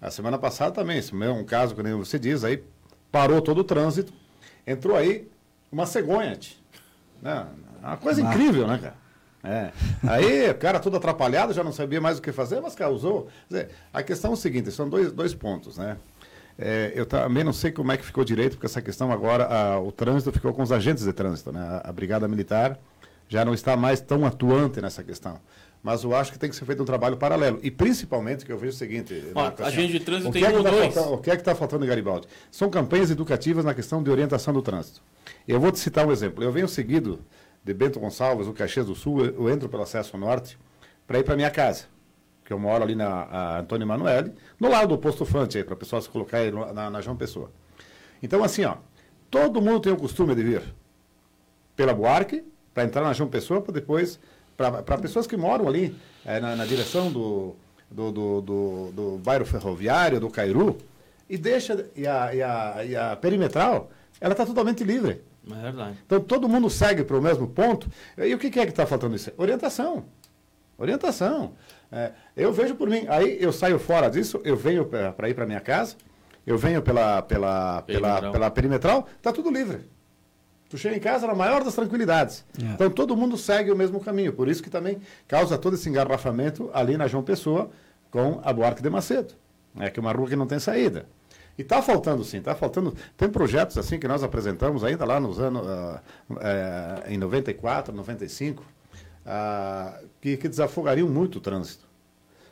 [0.00, 2.62] A semana passada também, esse é um caso, como você diz, aí
[3.10, 4.12] parou todo o trânsito,
[4.66, 5.28] entrou aí
[5.70, 6.38] uma cegonha.
[7.20, 7.46] Né?
[7.82, 9.02] Uma coisa incrível, né, cara?
[9.44, 9.72] É.
[10.08, 13.28] Aí o cara todo atrapalhado, já não sabia mais o que fazer, mas causou.
[13.48, 15.96] Dizer, a questão é o seguinte, são dois, dois pontos, né?
[16.58, 19.80] É, eu também não sei como é que ficou direito, porque essa questão agora, a,
[19.80, 21.60] o trânsito ficou com os agentes de trânsito, né?
[21.60, 22.78] A, a Brigada Militar
[23.28, 25.40] já não está mais tão atuante nessa questão.
[25.82, 27.58] Mas eu acho que tem que ser feito um trabalho paralelo.
[27.62, 29.20] E principalmente que eu vejo o seguinte.
[29.34, 30.94] Ó, agente assim, de trânsito tem é um tá dois.
[30.94, 32.28] faltando- O que é que está faltando em Garibaldi?
[32.52, 35.02] São campanhas educativas na questão de orientação do trânsito.
[35.46, 36.44] Eu vou te citar um exemplo.
[36.44, 37.20] Eu venho seguido
[37.64, 40.56] de Bento Gonçalves, o Caxias do Sul, eu, entro pelo acesso norte
[41.06, 41.84] para ir para minha casa.
[42.44, 45.76] Que eu moro ali na a Antônio Emanuele, no lado do posto Fante, para o
[45.76, 47.50] pessoal se colocar aí na, na João Pessoa.
[48.22, 48.76] Então, assim, ó,
[49.30, 50.62] todo mundo tem o costume de vir
[51.74, 54.18] pela Buarque, para entrar na João Pessoa, para depois,
[54.70, 57.56] para pessoas que moram ali eh, na, na direção do,
[57.90, 60.78] do, do, do, do bairro ferroviário, do Cairu,
[61.28, 65.22] e deixa, e a, e a, e a perimetral, ela está totalmente livre.
[65.50, 65.98] É verdade.
[66.06, 67.88] Então todo mundo segue para o mesmo ponto.
[68.16, 69.32] E o que, que é que está faltando isso?
[69.36, 70.04] Orientação.
[70.78, 71.54] Orientação.
[71.90, 73.06] É, eu vejo por mim.
[73.08, 75.96] Aí eu saio fora disso, eu venho para ir para minha casa,
[76.46, 78.32] eu venho pela, pela, pela, Perimetral.
[78.32, 79.80] pela perimetral, está tudo livre.
[80.72, 82.46] Tu chega em casa na maior das tranquilidades.
[82.58, 82.64] É.
[82.64, 84.32] Então todo mundo segue o mesmo caminho.
[84.32, 87.70] Por isso que também causa todo esse engarrafamento ali na João Pessoa
[88.10, 89.34] com a Buarque de Macedo.
[89.78, 91.04] É que é uma rua que não tem saída.
[91.58, 92.96] E está faltando sim, está faltando.
[93.18, 96.00] Tem projetos assim que nós apresentamos ainda lá nos anos ah,
[96.40, 98.64] eh, em 94, 95,
[99.26, 101.86] ah, que, que desafogariam muito o trânsito.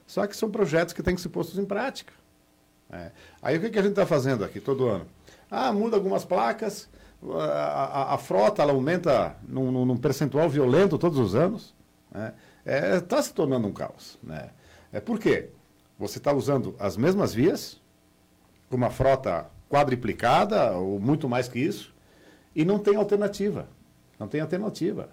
[0.06, 2.12] Só que são projetos que têm que ser postos em prática.
[2.92, 3.12] É.
[3.40, 5.06] Aí o que, que a gente está fazendo aqui todo ano?
[5.50, 6.86] Ah, muda algumas placas,
[7.34, 11.74] a, a- a frota ela aumenta num, num- percentual violento todos os anos.
[12.96, 14.18] Está se tornando um caos.
[14.22, 14.50] Né?
[14.92, 15.50] É por quê?
[15.98, 17.80] Você está usando as mesmas vias,
[18.68, 21.94] com uma frota quadriplicada, ou muito mais que isso,
[22.54, 23.68] e não tem alternativa.
[24.18, 25.08] Não tem alternativa.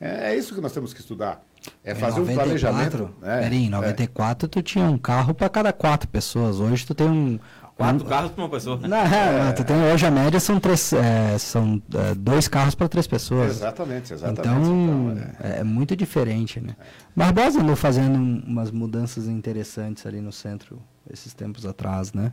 [0.00, 1.44] É, é isso que nós temos que estudar.
[1.84, 3.14] É fazer um planejamento.
[3.20, 3.42] né?
[3.42, 3.70] Peraí, em É.
[3.70, 6.58] 94 tu tinha um carro para cada quatro pessoas.
[6.58, 7.38] Hoje tu tem um.
[7.80, 8.76] Quatro carros para uma pessoa.
[8.76, 12.88] Não, não, tu tem, hoje a média são, três, é, são é, dois carros para
[12.88, 13.50] três pessoas.
[13.52, 14.40] Exatamente, exatamente.
[14.40, 15.56] Então, Então, é.
[15.56, 15.60] é.
[15.60, 16.76] é muito diferente, né?
[17.16, 22.32] Barbosa andou fazendo um- umas mudanças interessantes ali no centro esses tempos atrás, né?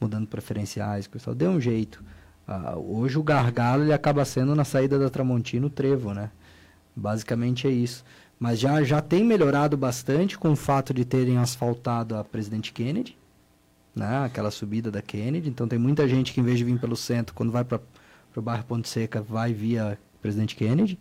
[0.00, 2.02] Mudando preferenciais, o pessoal deu um jeito.
[2.46, 6.30] Ah, hoje o gargalo ele acaba sendo na saída da Tramontina o trevo, né?
[6.94, 8.04] Basicamente é isso.
[8.38, 13.17] Mas já, já tem melhorado bastante com o fato de terem asfaltado a Presidente Kennedy,
[13.98, 14.24] né?
[14.24, 15.48] Aquela subida da Kennedy.
[15.48, 17.80] Então tem muita gente que em vez de vir pelo centro, quando vai para
[18.36, 20.98] o bairro Ponte Seca, vai via Presidente Kennedy.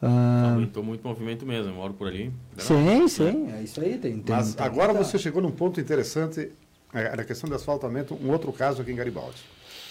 [0.00, 2.30] Ah, Aumentou muito movimento mesmo, eu moro por ali.
[2.58, 3.96] sim, sim, é isso aí.
[3.98, 6.52] Tem, tem, Mas tem agora muita- você chegou num ponto interessante
[6.92, 9.38] é, na questão do asfaltamento, um outro caso aqui em Garibaldi.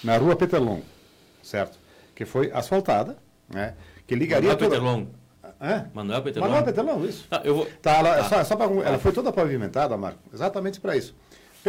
[0.04, 0.80] Na rua Peterlon,
[1.42, 1.78] certo?
[2.14, 3.18] Que foi asfaltada,
[3.50, 3.74] né?
[4.06, 4.70] Que ligaria Manuel toda...
[4.82, 5.06] Peterlon.
[5.60, 5.90] Hã?
[5.94, 6.48] Manuel Peterlon.
[6.50, 7.26] Manuel Peterlon, isso.
[7.32, 7.68] Ah, eu vou...
[7.82, 8.24] Tá, ela, Ah.
[8.26, 11.16] só, só pra- ela foi toda pavimentada, Marco, exatamente para isso.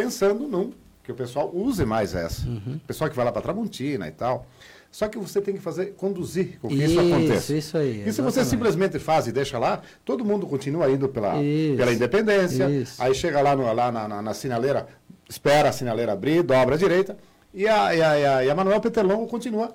[0.01, 0.71] Pensando num
[1.03, 2.47] que o pessoal use mais essa.
[2.47, 2.75] Uhum.
[2.75, 4.45] O pessoal que vai lá para Tramontina e tal.
[4.91, 7.53] Só que você tem que fazer, conduzir com que isso, Isso, aconteça.
[7.57, 11.41] isso aí, E se você simplesmente faz e deixa lá, todo mundo continua indo pela,
[11.41, 12.69] Isso, pela independência.
[12.69, 13.01] isso.
[13.01, 14.87] Aí chega lá, no- lá na, na- na sinaleira,
[15.27, 17.17] espera a sinaleira abrir, dobra à direita.
[17.53, 19.73] E a, e a, e a, e a Manuel Peterlongo continua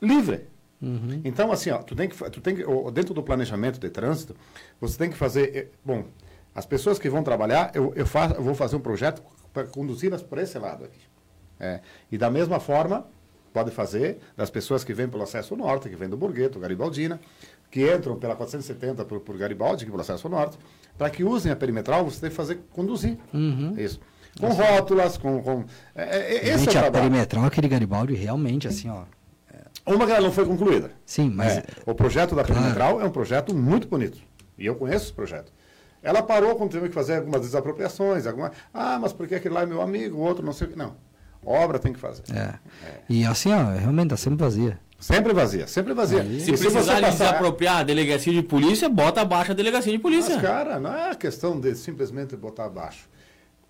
[0.00, 0.46] livre.
[0.80, 1.20] Uhum.
[1.24, 4.34] Então, assim, ó, tu tem que, tu tem que, dentro do planejamento de trânsito,
[4.80, 6.04] você tem que fazer, eh, bom,
[6.54, 10.22] as pessoas que vão trabalhar, eu, eu, faço, eu vou fazer um projeto para conduzi-las
[10.22, 11.00] por esse lado aqui.
[11.60, 11.80] É,
[12.10, 13.06] e da mesma forma,
[13.52, 17.20] pode fazer das pessoas que vêm pelo acesso norte, que vêm do Burgueto, Garibaldina,
[17.70, 20.58] que entram pela 470 por, por Garibaldi, que é pelo acesso norte,
[20.96, 23.18] para que usem a perimetral, você tem que fazer conduzir.
[23.32, 23.74] Uhum.
[23.76, 24.00] Isso.
[24.38, 25.42] Com rótulas, com.
[25.42, 26.92] com é, é, esse é o Gente, a trabalho.
[26.92, 29.02] perimetral aqui de Garibaldi, realmente, assim, ó.
[29.84, 30.92] Uma que ela não foi concluída.
[31.04, 31.58] Sim, mas.
[31.58, 32.60] É, o projeto da Claro.
[32.60, 34.18] Perimetral é um projeto muito bonito.
[34.56, 35.50] E eu conheço esse projeto.
[36.02, 38.26] Ela parou quando teve que fazer algumas desapropriações.
[38.26, 40.78] Alguma, ah, mas porque aquele lá é meu amigo, o outro não sei o que.
[40.78, 40.94] Não.
[41.44, 42.22] Obra tem que fazer.
[42.34, 42.54] É.
[43.08, 44.78] E assim, ó, realmente tá sempre vazia.
[44.98, 46.22] Sempre vazia, sempre vazia.
[46.22, 49.98] Aí- E Se precisar de desapropriar a delegacia de polícia, bota abaixo a delegacia de
[49.98, 50.34] polícia.
[50.34, 53.08] Mas, cara, não é questão de simplesmente botar abaixo.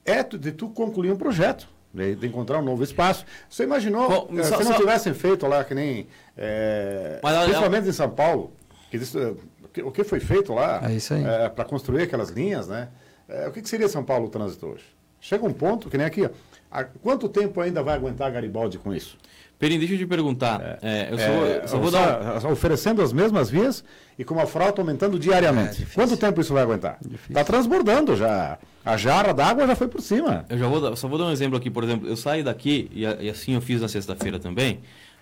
[0.07, 1.69] É de tu concluir um projeto.
[1.93, 3.25] De, de encontrar um novo espaço.
[3.49, 6.07] Você imaginou, Bom, eh, só- se não só- tivessem feito lá, que nem.
[6.37, 8.53] eh, Mas ela- principalmente em São Paulo,
[8.91, 9.35] que eh,
[9.79, 11.51] que- o que foi feito lá É aí.
[11.55, 12.89] para construir aquelas linhas, né?
[13.29, 14.85] Eh, o que, que seria São Paulo o trânsito hoje?
[15.21, 16.31] Chega um ponto, que nem aqui, ó,
[16.71, 19.17] há quanto tempo ainda vai aguentar Garibaldi com isso?
[19.59, 20.79] Perim, deixa eu te perguntar.
[20.81, 22.53] é, eu só, É, só vou dar um...
[22.53, 23.83] oferecendo as mesmas vias
[24.17, 25.71] e com uma frota aumentando diariamente.
[25.71, 25.95] É, difícil.
[25.97, 26.99] Quanto tempo isso vai aguentar?
[27.29, 28.57] Está transbordando já.
[28.85, 30.45] A jarra d'água já foi por cima.
[30.49, 32.89] Eu já vou dar, só vou dar um exemplo aqui, por exemplo, eu saí daqui,
[32.93, 34.79] e, e assim eu fiz na sexta-feira também,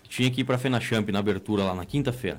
[0.07, 2.39] tinha que ir para a FenaChamp na abertura lá na quinta-feira.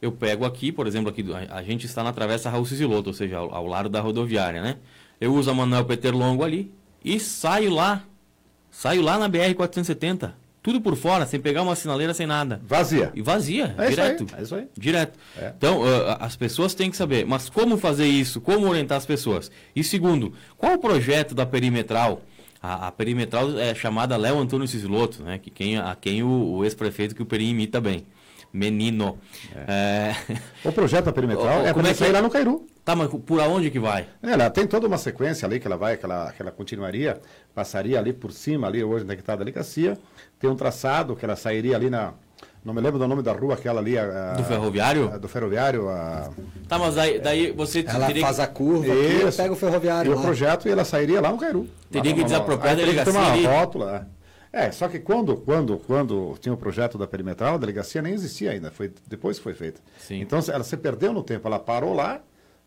[0.00, 3.36] Eu pego aqui, por exemplo, aqui a, gente está na travessa Raul Ciziloto, ou seja,
[3.36, 4.76] ao, ao, lado da rodoviária, né?
[5.20, 6.72] Eu uso a Manuel Peter Longo ali
[7.04, 8.02] e saio lá,
[8.70, 12.60] saio lá na BR 470, tudo por fora, sem pegar uma sinaleira, sem nada.
[12.66, 13.12] Vazia.
[13.14, 14.24] E vazia, é direto.
[14.24, 14.68] Isso aí, é isso aí.
[14.76, 15.18] Direto.
[15.36, 15.52] É.
[15.56, 18.40] Então, uh, as pessoas têm que saber, mas como fazer isso?
[18.40, 19.50] Como orientar as pessoas?
[19.76, 22.22] E segundo, qual o projeto da perimetral?
[22.62, 25.38] A, a perimetral é chamada Léo Antônio Cisiloto, né?
[25.38, 28.04] Que quem, a quem o, o ex-prefeito que o Peri imita bem.
[28.52, 29.18] Menino.
[29.54, 30.14] É.
[30.28, 30.68] É...
[30.68, 32.66] O projeto da perimetral o, é como é que ir lá no Cairu.
[32.84, 34.06] Tá, mas por aonde que vai?
[34.22, 37.20] Ela tem toda uma sequência ali que ela vai, que ela, que ela continuaria,
[37.54, 39.96] passaria ali por cima, ali hoje na da delegacia.
[40.38, 42.14] Tem um traçado que ela sairia ali na.
[42.64, 43.96] Não me lembro do nome da rua, aquela ali.
[43.96, 45.12] A, do ferroviário?
[45.12, 45.88] A, do ferroviário.
[45.88, 46.30] A...
[46.68, 50.10] Tá, mas daí, daí você ela teria faz a curva aqui e pega o ferroviário.
[50.10, 50.20] E lá.
[50.20, 51.68] o projeto e ela sairia lá no Cairu.
[51.90, 53.12] Teria que desapropriar a delegacia.
[53.12, 53.46] Tem uma ali.
[53.46, 54.08] rótula.
[54.52, 58.50] É, só que quando, quando, quando tinha o projeto da perimetral, a delegacia nem existia
[58.50, 59.80] ainda, foi depois que foi feita.
[59.98, 60.20] Sim.
[60.20, 62.20] Então ela se perdeu no tempo, ela parou lá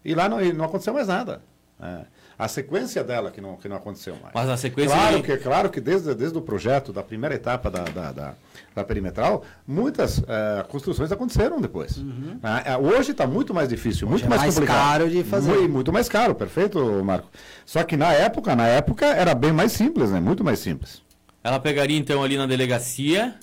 [0.03, 1.41] e lá não, e não aconteceu mais nada.
[1.81, 2.05] É.
[2.37, 4.33] A sequência dela que não, que não aconteceu mais.
[4.33, 4.95] Mas a sequência.
[4.95, 8.33] Claro que, claro que desde, desde o projeto da primeira etapa da, da, da,
[8.73, 12.01] da perimetral, muitas eh, construções aconteceram depois.
[12.41, 14.77] Ah, eh, hoje está muito mais difícil, muito é mais, mais complicado.
[14.77, 15.51] caro de fazer.
[15.51, 17.29] Muito, muito mais caro, perfeito, Marco.
[17.65, 20.19] Só que na época, na época era bem mais simples, né?
[20.19, 21.02] Muito mais simples.
[21.43, 23.36] Ela pegaria então ali na delegacia,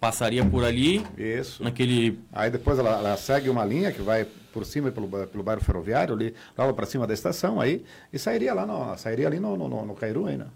[0.00, 1.62] passaria por ali, Isso.
[1.62, 2.18] naquele.
[2.32, 6.14] Aí depois ela, ela segue uma linha que vai por cima pelo, pelo bairro ferroviário,
[6.14, 9.84] ali, lá para cima da estação, aí, e sairia lá no, sairia ali no, no,
[9.84, 10.48] no, Cairu ainda.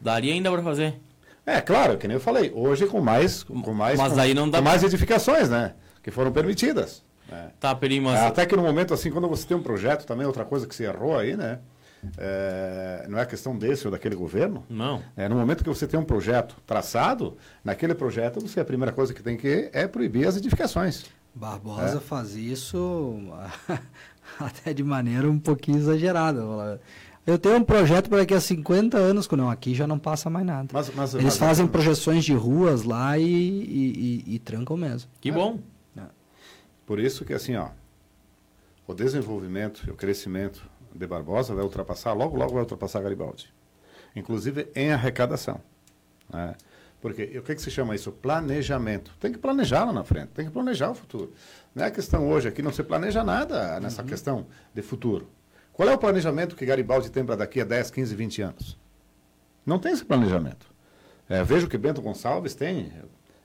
[0.00, 1.00] Daria ainda para fazer.
[1.46, 4.48] É, claro, que nem eu falei, hoje com mais, com mais, Mas com, aí não
[4.48, 5.74] dá com mais edificações, né?
[6.02, 7.02] Que foram permitidas.
[7.30, 7.46] É.
[7.58, 8.20] Tá, Peri, mas.
[8.20, 10.84] Até que no momento, assim, quando você tem um projeto, também outra coisa que se
[10.84, 11.58] errou aí, né?
[12.18, 14.64] É, não é questão desse ou daquele governo.
[14.68, 15.02] Não.
[15.16, 19.14] É, no momento que você tem um projeto traçado, naquele projeto, você a primeira coisa
[19.14, 21.04] que tem que é proibir as edificações.
[21.34, 22.00] Barbosa É.
[22.00, 23.16] faz isso
[24.38, 26.80] até de maneira um pouquinho exagerada.
[27.24, 30.28] Eu tenho um projeto para daqui a 50 anos, quando não, aqui já não passa
[30.28, 30.68] mais nada.
[30.72, 35.08] Mas, mas, Eles mas- fazem projeções de ruas lá e, e- e- e trancam mesmo.
[35.20, 35.58] Que bom.
[36.84, 37.68] Por isso que assim, ó,
[38.88, 40.62] o desenvolvimento e o crescimento
[40.94, 43.52] de Barbosa vai ultrapassar, logo, logo vai ultrapassar Garibaldi.
[44.14, 45.60] Inclusive em arrecadação.
[46.32, 46.54] né?
[47.00, 48.12] Porque o que, que se chama isso?
[48.12, 49.12] Planejamento.
[49.18, 51.32] Tem que planejar lá na frente, tem que planejar o futuro.
[51.74, 55.28] Não é questão hoje aqui, não se planeja nada nessa questão de futuro.
[55.72, 58.78] Qual é o planejamento que Garibaldi tem para daqui a 10, 15, 20 anos?
[59.66, 60.66] Não tem esse planejamento.
[61.28, 62.92] É, vejo que Bento Gonçalves tem.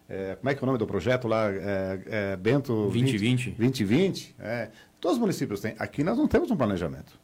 [0.09, 1.49] é, como é que é o nome do projeto lá?
[1.49, 3.51] É, é, Bento 2020.
[3.51, 4.35] 2020.
[4.39, 5.73] É, todos os municípios têm.
[5.79, 7.17] Aqui nós não temos um planejamento.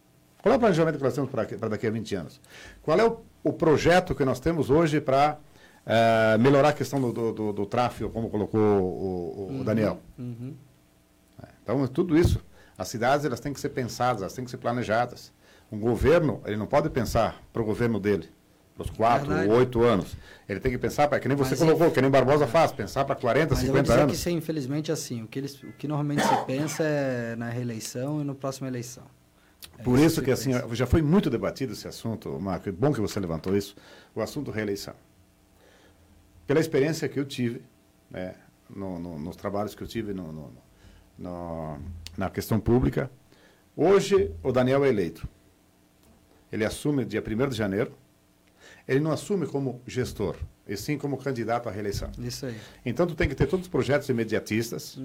[0.43, 2.41] Qual é o planejamento que nós temos para daqui a 20 anos?
[2.84, 5.38] Qual é o, o projeto que nós temos hoje para
[5.86, 9.99] é, melhorar a questão do, do, do- do tráfego, como colocou o, o- o Daniel?
[11.41, 12.43] É, Então, tudo isso,
[12.77, 15.32] as cidades elas têm que ser pensadas, elas têm que ser planejadas.
[15.71, 18.29] Um governo, ele não pode pensar para o governo dele,
[18.75, 19.49] para os quatro Verdade.
[19.49, 20.15] ou oito anos.
[20.47, 23.06] Ele tem que pensar, para que nem você Mas colocou, que nem Barbosa faz, pensar
[23.06, 24.12] para 40, Mas eu vou 50 dizer anos.
[24.12, 25.23] que isso é infelizmente assim.
[25.23, 29.03] O que, eles, o que normalmente se pensa é na reeleição e na próxima eleição.
[29.78, 30.76] É Por isso que assim, pensa.
[30.76, 33.76] já foi muito debatido esse assunto, Marco, e bom que você levantou isso,
[34.15, 34.93] o assunto reeleição.
[36.45, 37.62] Pela experiência que eu tive,
[38.10, 38.36] né,
[38.69, 41.80] no- no- nos trabalhos que eu tive no-
[42.17, 43.10] na questão pública,
[43.76, 45.28] hoje o Daniel é eleito.
[46.52, 47.93] Ele assume dia 1 de janeiro,
[48.88, 50.36] ele não assume como gestor,
[50.67, 52.10] e sim como candidato à reeleição.
[52.19, 52.56] Isso aí.
[52.86, 54.98] Então tu tem que ter todos os projetos imediatistas,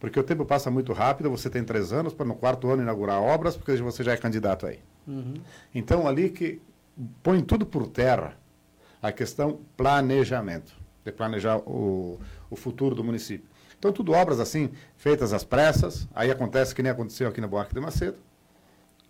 [0.00, 3.20] porque o tempo passa muito rápido, você tem três anos para no quarto ano inaugurar
[3.20, 4.78] obras, porque você já é candidato aí.
[5.74, 6.60] Então ali que
[7.22, 8.36] põe tudo por terra
[9.00, 12.18] a questão planejamento, de planejar o,
[12.50, 13.48] o futuro do município.
[13.78, 17.74] Então tudo obras assim, feitas às pressas, aí acontece que nem aconteceu aqui no Buarque
[17.74, 18.16] de Macedo.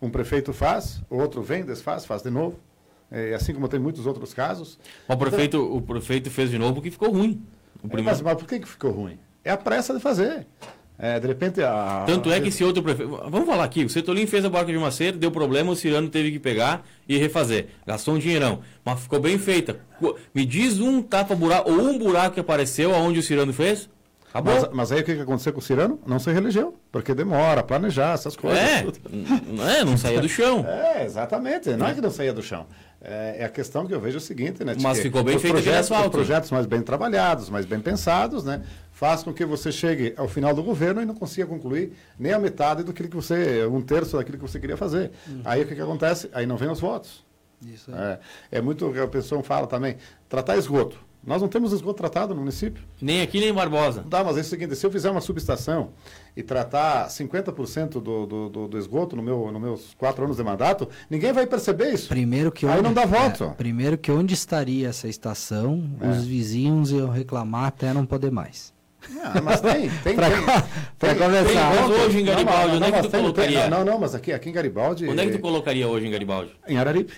[0.01, 2.61] Um prefeito faz, o outro vem, desfaz, faz de novo.
[3.11, 4.79] É, assim como tem muitos outros casos.
[5.09, 7.43] O prefeito, o prefeito fez de novo porque ficou ruim.
[7.83, 8.11] O É, primeiro.
[8.11, 9.19] Mas, mas por que, que ficou ruim?
[9.45, 10.47] É a pressa de fazer.
[11.01, 12.03] É, de repente a.
[12.07, 13.09] Tanto é que esse outro prefeito.
[13.31, 16.33] Vamos falar aqui, o Setolin fez a barca de Macedo, deu problema, o Cirano teve
[16.33, 17.69] que pegar e refazer.
[17.87, 18.63] Gastou um dinheirão.
[18.85, 19.79] Mas ficou bem feita.
[20.35, 23.89] Me diz um tapa-buraco ou um buraco que apareceu aonde o Cirano fez?
[24.31, 24.55] Acabou.
[24.55, 26.01] Mas, mas aí o que, aconteceu com o Cirano?
[26.07, 26.75] Não se reelegeu.
[26.93, 28.61] Porque demora, planejar essas coisas.
[28.61, 28.85] é,
[29.79, 30.67] é, não saía do chão.
[30.99, 31.71] É, exatamente.
[31.71, 32.67] Não é que não saía do chão.
[33.01, 34.75] É, é a questão que eu vejo o seguinte, né?
[34.81, 36.09] Mas ficou bem feito projetos, asfalto.
[36.09, 38.63] os projetos mais bem trabalhados, mais bem pensados, né?
[38.93, 42.39] Faz com que você chegue ao final do governo e não consiga concluir nem a
[42.39, 45.13] metade do que você, um terço daquilo que você queria fazer.
[45.29, 45.43] Uhum.
[45.45, 46.29] Aí o que, que acontece?
[46.33, 47.25] Aí não vem os votos.
[47.63, 47.99] Isso aí.
[47.99, 48.19] É,
[48.59, 49.97] é muito o que a pessoa fala também.
[50.29, 51.08] Tratar esgoto.
[51.29, 52.83] Nós não temos esgoto tratado no município.
[53.01, 54.03] Nem aqui, nem em Barbosa.
[54.09, 55.91] Dá, mas é o seguinte, se eu fizer uma subestação
[56.35, 60.43] e tratar 50% do, do, do, do esgoto no meu, nos meus quatro anos de
[60.43, 62.09] mandato, ninguém vai perceber isso.
[62.09, 63.45] Primeiro que Aí onde, não dá voto.
[63.45, 66.09] é, primeiro que onde estaria essa estação, É.
[66.09, 68.73] os vizinhos iam reclamar até não poder mais.
[69.23, 70.63] Ah, mas tem, tem, Pra Tem- começar.
[70.99, 71.93] tem Mas voto.
[71.93, 73.69] hoje em Não, Garibaldi, não, onde é que tu tem- colocaria?
[73.71, 75.07] Não, não, mas aqui, aqui em Garibaldi...
[75.09, 76.51] Onde é que tu colocaria hoje em Garibaldi?
[76.67, 77.13] Em Araripe.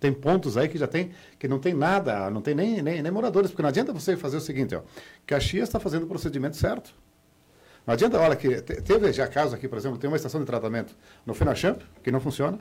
[0.00, 3.12] Tem pontos aí que já tem, que não tem nada, não tem nem, nem, nem
[3.12, 4.80] moradores, porque não adianta você fazer o seguinte, ó.
[5.26, 6.94] Caxias está fazendo o procedimento certo.
[7.86, 10.46] Não adianta, olha, que te- teve já casos aqui, por exemplo, tem uma estação de
[10.46, 12.58] tratamento no Finachamp, que não funciona.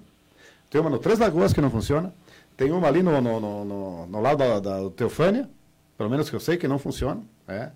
[0.69, 2.13] Tem uma no Três Lagoas, que não funciona.
[2.57, 5.49] Tem uma ali no, no, no, no- no lado da, da Teofânia,
[5.97, 7.21] pelo menos que eu sei, que não funciona.
[7.47, 7.71] É.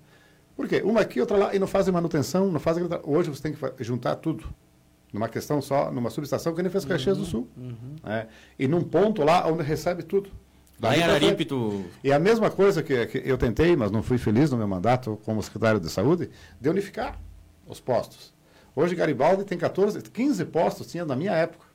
[0.57, 0.81] Por quê?
[0.83, 2.83] Uma aqui, outra lá, e não fazem manutenção, não fazem...
[3.03, 4.45] Hoje você tem que juntar tudo
[5.13, 7.47] numa questão só, numa subestação que nem fez Caxias do Sul.
[8.03, 8.25] É.
[8.57, 10.31] E num ponto lá onde recebe tudo.
[10.81, 11.45] Lá em Araripe, frente.
[11.45, 11.85] tu...
[12.03, 15.19] E a mesma coisa que, que eu tentei, mas não fui feliz no meu mandato
[15.23, 17.19] como secretário de saúde, de unificar
[17.67, 18.33] os postos.
[18.75, 21.65] Hoje Garibaldi tem 14, 15 postos, tinha na minha época.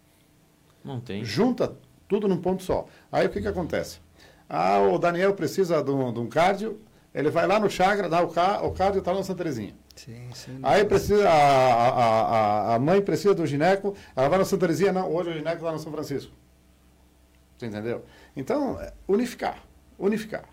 [0.84, 1.24] Não tem.
[1.24, 1.76] Junta
[2.08, 2.86] tudo num ponto só.
[3.10, 4.00] Aí o que, que acontece?
[4.48, 6.80] Ah, o Daniel precisa de um, de um cardio,
[7.14, 9.74] ele vai lá no Chagra, dá o, ca, o cardio está lá na Santa Terezinha.
[10.04, 10.58] Sim, sim.
[10.62, 11.92] Aí precisa, a, a,
[12.72, 15.56] a, a mãe precisa do gineco, ela vai na Santa Terezinha, não, hoje o gineco
[15.56, 16.32] está no São Francisco.
[17.56, 18.04] Você entendeu?
[18.36, 19.56] Então, é, unificar,
[19.98, 20.44] unificar.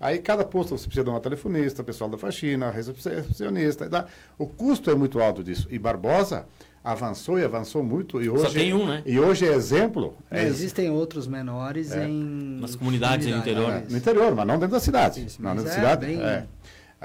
[0.00, 3.88] Aí cada posto você precisa de uma telefonista, pessoal da faxina, recepcionista.
[3.88, 4.06] dá.
[4.38, 5.66] O custo é muito alto disso.
[5.70, 6.46] E Barbosa
[6.84, 8.22] avançou e avançou muito.
[8.22, 9.02] E hoje, tem um, né?
[9.06, 10.14] E hoje é exemplo.
[10.30, 12.06] É, É, existem outros menores É.
[12.06, 12.58] em.
[12.60, 13.62] Nas comunidades no interior.
[13.64, 13.92] comunidades.
[13.92, 15.24] no interior, mas não dentro da cidade.
[15.26, 16.06] Isso, não mas dentro da é cidade.
[16.06, 16.46] bem- é.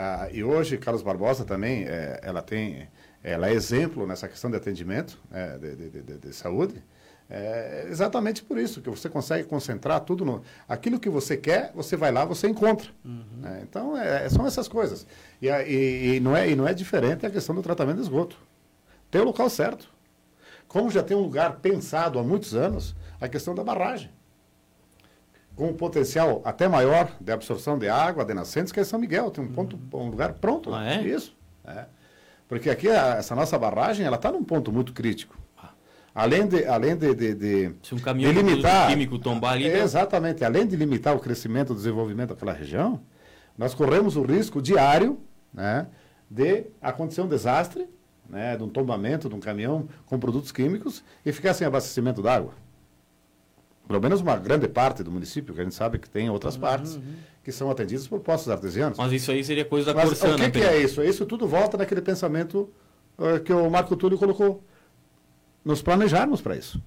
[0.03, 2.87] Ah, e hoje, Carlos Barbosa também, é, ela tem,
[3.23, 6.83] ela é exemplo nessa questão de atendimento é, de, de- de- de- de saúde.
[7.29, 10.41] É exatamente por isso que você consegue concentrar tudo no.
[10.67, 12.89] Aquilo que você quer, você vai lá, você encontra.
[13.45, 15.05] É, então, é, são essas coisas.
[15.39, 18.35] E, e- e não é, e não é diferente a questão do tratamento de esgoto.
[19.11, 19.87] Tem o local certo.
[20.67, 24.09] Como já tem um lugar pensado há muitos anos, a questão da barragem
[25.55, 29.29] com um potencial até maior de absorção de água, de nascentes, que é São Miguel.
[29.31, 30.73] Tem um ponto, um lugar pronto.
[30.73, 31.01] Ah, é?
[31.01, 31.35] Isso.
[31.65, 31.85] é.
[32.47, 35.37] Porque aqui a- essa nossa barragem, ela está num ponto muito crítico.
[36.13, 39.77] Além de, além de, de, de, Se um caminhão de limitar, químico tombar ali, dá-
[39.79, 42.99] exatamente, além de limitar o crescimento, o desenvolvimento daquela região,
[43.57, 45.21] nós corremos o risco diário,
[45.53, 45.87] né,
[46.29, 47.87] de acontecer um desastre,
[48.29, 52.53] né, de um tombamento de um caminhão com produtos químicos e ficar sem abastecimento d'água.
[53.91, 56.97] Pelo menos uma grande parte do município, que a gente sabe que tem outras partes
[57.43, 58.97] que são atendidas por postos artesianos.
[58.97, 61.03] Mas isso aí seria coisa da Mas Corsã, o que, né, que é isso?
[61.03, 62.69] Isso tudo volta naquele pensamento
[63.19, 64.63] eh, que o Marco Túlio colocou.
[65.65, 66.81] Nos planejarmos para isso.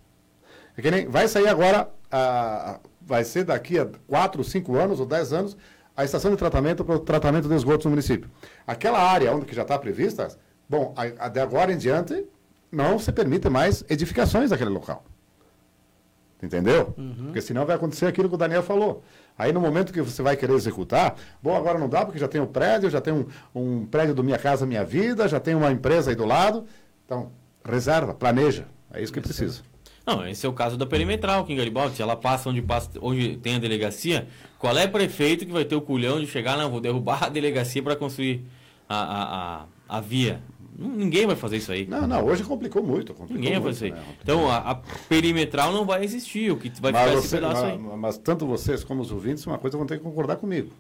[0.79, 5.05] É que nem- vai sair agora, ah, vai ser daqui a 4, 5 anos ou
[5.05, 5.57] 10 anos,
[5.95, 8.31] a estação de tratamento para o tratamento de esgotos no município.
[8.67, 10.29] Aquela área onde que já está prevista,
[10.67, 12.25] bom, a, a de agora em diante,
[12.73, 15.05] não se permite mais edificações naquele local.
[16.43, 16.95] Entendeu?
[17.25, 19.03] Porque senão vai acontecer aquilo que o Daniel falou.
[19.39, 22.41] Aí no momento que você vai querer executar, bom, agora não dá porque já tem
[22.41, 25.73] o prédio, já tem um, um prédio do Minha Casa Minha Vida, já tem uma
[25.73, 26.67] empresa aí do lado.
[27.05, 27.31] Então,
[27.65, 28.67] reserva, planeja.
[28.93, 29.63] É isso que precisa.
[30.07, 32.01] Não, esse é o caso da perimetral aqui em Garibaldi.
[32.01, 35.81] Ela passa onde, passa onde tem a delegacia, qual é prefeito que vai ter o
[35.81, 38.45] culhão de chegar, não, vou derrubar a delegacia para construir
[38.89, 39.25] a, a,
[39.63, 40.43] a, a via?
[40.77, 41.87] Ninguém vai fazer isso aí.
[41.87, 43.15] Não, não, hoje complicou muito.
[43.15, 43.93] Complicou Ninguém vai muito, fazer.
[43.93, 44.03] né?
[44.23, 44.75] Então a, a
[45.09, 46.51] perimetral não vai existir.
[46.51, 47.79] O que vai mas, ficar esse você- pedaço aí.
[47.79, 50.71] mas- mas tanto vocês como os ouvintes, uma coisa vão ter que concordar comigo.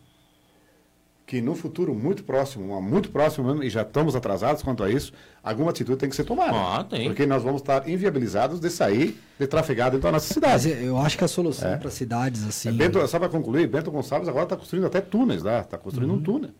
[1.26, 5.10] Que no futuro muito próximo, muito próximo mesmo, e já estamos atrasados quanto a isso,
[5.42, 6.52] alguma atitude tem que ser tomada.
[6.54, 7.06] Ah, tem.
[7.06, 10.84] Porque nós vamos estar inviabilizados de sair de trafegar dentro da nossa Mas cidade.
[10.84, 11.76] eu acho que a solução É.
[11.78, 12.68] para cidades assim.
[12.68, 16.10] É, Bento, só para concluir, Bento Gonçalves agora está construindo até túneis lá, está construindo
[16.10, 16.18] Uhum.
[16.18, 16.50] um túnel.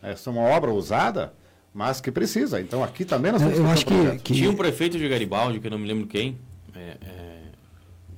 [0.00, 1.32] Essa é uma obra ousada,
[1.74, 2.60] mas que precisa.
[2.60, 5.08] Então aqui também nós Eu, temos eu acho um que, que Tinha um prefeito de
[5.08, 6.36] Garibaldi, que eu não me lembro quem.
[6.74, 7.42] é, é,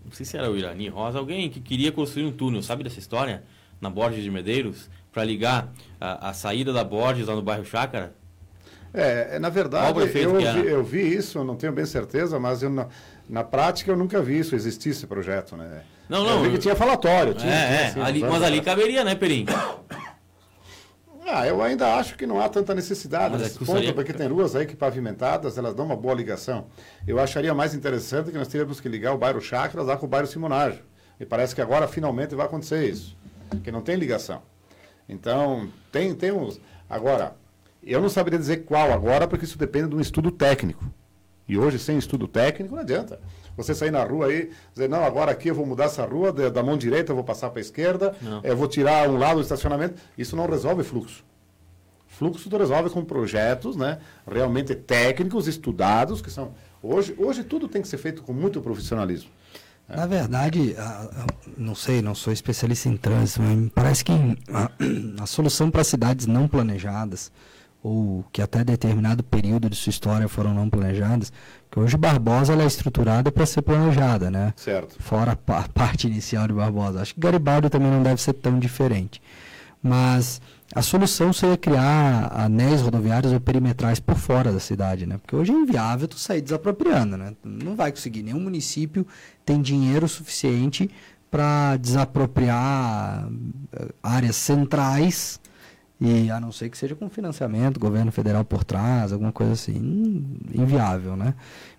[0.05, 2.99] não sei se era o Irani Rosa, alguém que queria construir um túnel, sabe dessa
[2.99, 3.43] história?
[3.81, 8.15] Na Borges de Medeiros, para ligar a, a saída da Borges lá no bairro Chácara.
[8.93, 12.63] É, é, na verdade, eu vi, eu vi isso, eu não tenho bem certeza, mas
[12.63, 12.87] eu na,
[13.29, 15.83] na prática eu nunca vi isso, existir esse projeto, né?
[16.09, 17.35] Não, eu não, vi que eu- tinha falatório.
[17.35, 19.47] Tinha, é, tinha, é, assim, ali- uns mas ali caberia, né, Perim?
[21.27, 23.95] Ah, eu ainda acho que não há tanta necessidade Mas é nesse que custaria- ponto,
[23.97, 26.67] porque tem ruas aí que pavimentadas, elas dão uma boa ligação.
[27.07, 30.09] Eu acharia mais interessante que nós teríamos que ligar o bairro Chacras lá com o
[30.09, 30.83] bairro Simonágio.
[31.19, 33.17] E parece que agora finalmente vai acontecer isso,
[33.63, 34.43] que não tem ligação.
[35.09, 36.61] Então, tem, tem uns...
[36.91, 37.35] Agora,
[37.83, 40.85] eu não saberia dizer qual agora, porque isso depende de um estudo técnico.
[41.49, 43.21] E hoje, sem estudo técnico, não adianta.
[43.57, 46.49] Você sair na rua aí, dizer, não, agora aqui eu vou mudar essa rua, da,
[46.49, 49.43] da mão direita eu vou passar para a esquerda, eu vou tirar um lado do
[49.43, 49.95] estacionamento.
[50.19, 51.25] Isso não resolve fluxo.
[52.07, 53.99] Fluxo tu resolve com projetos né,
[54.31, 56.53] realmente técnicos, estudados, que são.
[56.83, 59.31] Hoje, hoje tudo tem que ser feito com muito profissionalismo.
[59.89, 61.27] Na verdade, a, a,
[61.59, 64.71] não sei, não sou especialista em trânsito, mas me parece que a,
[65.23, 67.31] a solução para cidades não planejadas,
[67.83, 71.33] ou que até determinado período de sua história foram não planejadas,
[71.81, 74.53] hoje Barbosa ela é estruturada para ser planejada, né?
[74.57, 74.97] Certo.
[75.01, 77.01] Fora a parte inicial de Barbosa.
[77.01, 79.21] Acho que Garibaldi também não deve ser tão diferente.
[79.83, 80.41] Mas
[80.75, 85.19] a solução seria criar anéis rodoviários ou perimetrais por fora da cidade, né?
[85.19, 87.35] Porque hoje é inviável tu sair desapropriando, né?
[87.45, 88.23] Não vai conseguir.
[88.23, 89.07] Nenhum município
[89.45, 90.91] tem dinheiro suficiente
[91.31, 93.29] para desapropriar
[93.73, 95.41] eh, áreas centrais
[96.05, 100.39] e a não ser que seja com financiamento, governo federal por trás, alguma coisa assim,
[100.53, 101.35] inviável, né?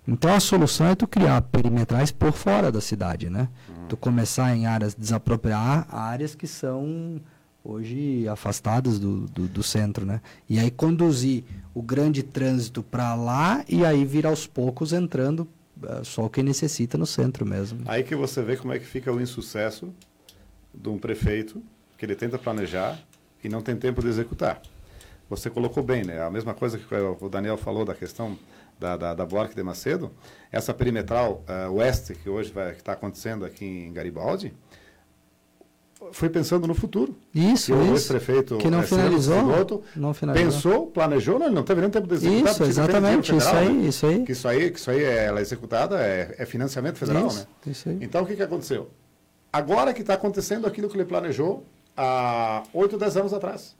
[0.06, 3.48] Então a solução é tu criar perimetrais por fora da cidade, né?
[3.68, 3.86] Uhum.
[3.88, 7.20] Tu começar em áreas, desapropriar áreas que são
[7.62, 10.20] hoje afastadas do, do, do centro, né?
[10.48, 15.46] E aí conduzir o grande trânsito para lá e aí vir aos poucos entrando
[15.82, 17.80] uh, só o que necessita no centro mesmo.
[17.86, 19.94] Aí que você vê como é que fica o insucesso
[20.74, 21.62] de um prefeito
[21.96, 22.98] que ele tenta planejar
[23.42, 24.60] e não tem tempo de executar.
[25.28, 26.22] Você colocou bem, né?
[26.22, 28.38] A mesma coisa que o Daniel falou da questão
[28.78, 30.12] da, da, da Buarque de Macedo,
[30.52, 34.54] essa perimetral uh, oeste que hoje está acontecendo aqui em Garibaldi,
[36.12, 37.16] foi pensando no futuro.
[37.34, 37.90] Isso, que isso.
[37.90, 40.52] O ex-prefeito que não finalizou, Piloto, não finalizou.
[40.52, 42.52] Pensou, planejou, não, ele não teve nem tempo de executar.
[42.52, 43.88] Isso, exatamente, federal, isso aí, né?
[43.88, 44.24] isso aí.
[44.24, 47.38] Que isso aí, que isso aí é, ela é executada, é, é financiamento federal, isso,
[47.40, 47.46] né?
[47.66, 47.98] Isso aí.
[48.02, 48.90] Então o que, que aconteceu?
[49.52, 51.64] Agora que está acontecendo aquilo que ele planejou
[51.96, 53.76] há 8, 10 anos atrás.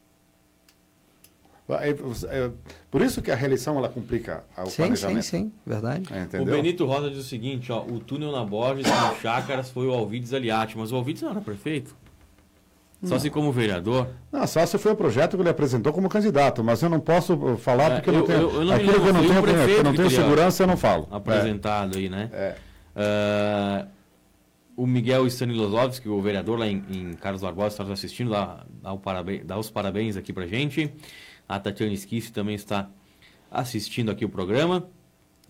[1.69, 2.51] É, é,
[2.91, 5.23] por isso que a reeleição ela complica o sim, planejamento.
[5.25, 6.05] Sim, sim, verdade.
[6.33, 9.87] É, o Benito Rosa diz o seguinte, ó, o túnel na Borges no Chácaras foi
[9.89, 11.97] o Alvides Aliati, mas o Alvides não era prefeito?
[13.03, 13.21] Só não.
[13.21, 14.09] se como vereador?
[14.33, 17.57] Não, só se foi o projeto que ele apresentou como candidato, mas eu não posso
[17.59, 19.95] falar porque eu, não tenho, eu, eu não aquilo que eu não tenho, eu não
[19.95, 21.09] tenho segurança, eu não falo.
[21.11, 22.31] Apresentado aí, né?
[22.33, 22.55] É.
[22.97, 23.89] Uh,
[24.77, 28.93] o Miguel Stanilovski, o vereador lá em, em Carlos Barbosa, está nos assistindo, dá, dá,
[28.93, 30.93] o parabéns, dá os parabéns aqui pra gente.
[31.49, 32.89] A Tatiana Esquisse também está
[33.51, 34.87] assistindo aqui o programa.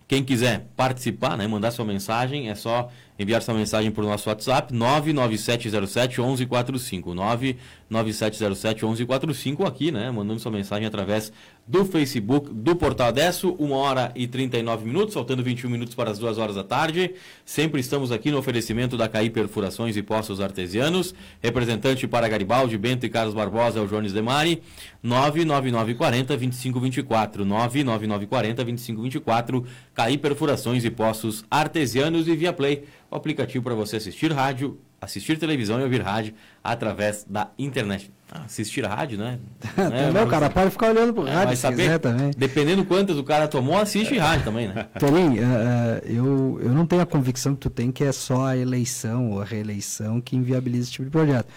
[0.07, 2.89] Quem quiser participar, né, mandar sua mensagem, é só
[3.19, 7.13] enviar sua mensagem por nosso WhatsApp 99707 1145.
[7.13, 11.31] 99707 1145 aqui, né, mandando sua mensagem através
[11.67, 16.17] do Facebook do Portal Adesso, 1 hora e 39 minutos, faltando 21 minutos para as
[16.17, 17.13] 2 horas da tarde.
[17.45, 21.13] Sempre estamos aqui no oferecimento da CAI Perfurações e Poços Artesianos.
[21.41, 24.61] Representante para Garibaldi, Bento e Carlos Barbosa, é o Jones Demari.
[25.03, 27.45] 99940 2524.
[27.45, 29.65] 99940 2524.
[29.93, 35.37] CAI Perfurações e Poços Artesianos e Via Play, o aplicativo para você assistir rádio, assistir
[35.37, 36.33] televisão e ouvir rádio
[36.63, 38.11] através da internet.
[38.31, 39.39] Ah, assistir rádio, né?
[39.77, 42.31] é, não, o cara pode ficar olhando pro é, rádio se saber, quiser também.
[42.37, 44.87] Dependendo quantas o cara tomou, assiste rádio também, né?
[44.99, 48.57] Perim, uh, eu, eu não tenho a convicção que tu tem que é só a
[48.57, 51.47] eleição ou a reeleição que inviabiliza esse tipo de projeto.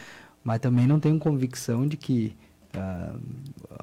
[0.44, 2.36] Mas também não tenho convicção de que
[2.76, 3.18] uh,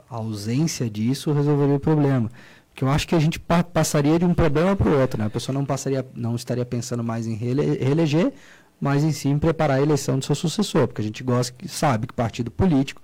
[0.10, 2.32] a ausência disso resolveria o problema
[2.78, 5.26] que eu acho que a gente pa passaria de um problema para o outro, né?
[5.26, 8.32] A pessoa não passaria, não estaria pensando mais em reele reeleger,
[8.80, 12.06] mas em sim preparar a eleição do seu sucessor, porque a gente gosta que sabe
[12.06, 13.02] que partido político,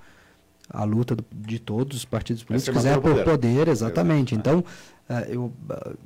[0.70, 4.36] a luta do, de todos os partidos políticos é por poder, poder exatamente.
[4.36, 5.52] Então, uh, eu,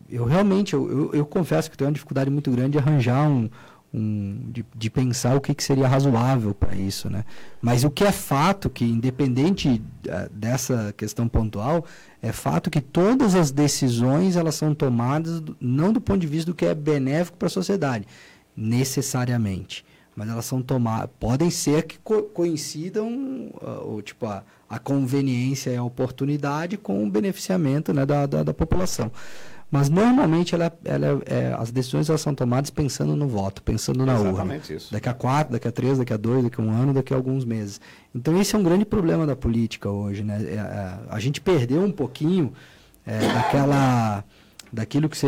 [0.09, 3.49] eu realmente, eu, eu, eu, confesso que tenho uma dificuldade muito grande de arranjar um,
[3.93, 7.23] um, de, de, pensar o que, que seria razoável para isso, né?
[7.61, 11.85] Mas o que é fato, que independente uh, dessa questão pontual,
[12.21, 16.55] é fato que todas as decisões elas são tomadas não do ponto de vista do
[16.55, 18.05] que é benéfico para a sociedade,
[18.55, 19.85] necessariamente,
[20.15, 23.07] mas elas são tomadas, podem ser que co coincidam,
[23.61, 28.43] uh, ou, tipo a, a conveniência e a oportunidade com o beneficiamento né, da, da,
[28.43, 29.11] da população.
[29.69, 34.13] Mas normalmente ela, ela é, as decisões elas são tomadas pensando no voto, pensando na
[34.13, 34.77] Exatamente urna.
[34.77, 34.91] Isso.
[34.93, 37.17] Daqui a quatro, daqui a três, daqui a dois, daqui a um ano, daqui a
[37.17, 37.81] alguns meses.
[38.15, 40.23] Então esse é um grande problema da política hoje.
[40.23, 40.41] Né?
[40.41, 42.53] É, é, a gente perdeu um pouquinho
[43.05, 44.23] é, daquela,
[44.71, 45.27] daquilo que se,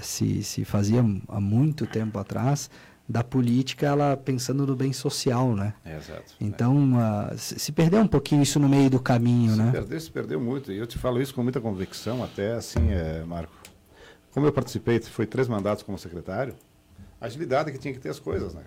[0.00, 2.68] se, se fazia há muito tempo atrás,
[3.10, 5.74] da política ela pensando no bem social, né?
[5.84, 6.32] É, exato.
[6.40, 9.70] Então, uh, se, perdeu um pouquinho isso no meio do caminho, se né?
[9.72, 10.70] Perdeu, se perdeu muito.
[10.70, 13.52] E eu te falo isso com muita convicção, até assim, é, Marco.
[14.30, 16.54] Como eu participei, foi três mandatos como secretário,
[17.20, 18.62] a agilidade que tinha que ter as coisas, né?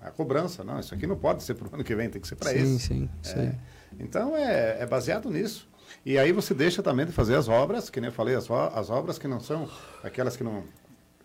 [0.00, 2.26] A cobrança, não, isso aqui não pode ser para o ano que vem, tem que
[2.26, 2.78] ser para esse.
[2.78, 3.54] Sim, sim, é,
[4.00, 5.68] Então, é, é baseado nisso.
[6.04, 8.88] E aí você deixa também de fazer as obras, que nem eu falei, as, as
[8.88, 9.68] obras que não são
[10.02, 10.64] aquelas que não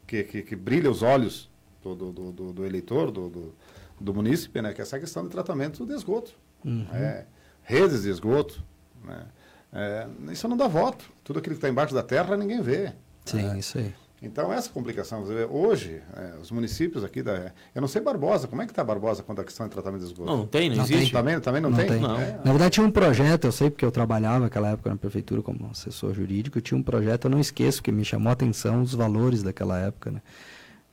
[0.06, 1.50] que, que, que brilham os olhos
[1.96, 3.56] do, do, do, do eleitor, do, do,
[4.00, 4.74] do, munícipe, né?
[4.74, 6.34] que é essa questão de tratamento de esgoto.
[6.64, 6.88] Uhum.
[6.94, 7.26] É,
[7.64, 8.64] redes de esgoto.
[9.04, 9.26] Né?
[9.74, 11.06] É, isso não dá voto.
[11.24, 12.94] Tudo aquilo que está embaixo da terra ninguém vê.
[13.26, 13.60] Sim, é.
[13.60, 13.94] isso aí.
[14.22, 15.24] Então, essa complicação.
[15.52, 17.52] Hoje, é, os municípios aqui da.
[17.76, 20.08] Eu não sei Barbosa, como é que está Barbosa quanto à questão de tratamento de
[20.08, 20.30] esgoto?
[20.30, 21.04] Não, não tem, não, não existe.
[21.04, 21.12] Tem.
[21.12, 21.88] Também, também não, não tem?
[21.88, 22.00] tem.
[22.00, 22.20] Não.
[22.20, 22.40] É.
[22.44, 25.70] Na verdade, tinha um projeto, eu sei porque eu trabalhava naquela época na prefeitura como
[25.70, 29.44] assessor jurídico, tinha um projeto, eu não esqueço, que me chamou a atenção os valores
[29.44, 30.22] daquela época, né?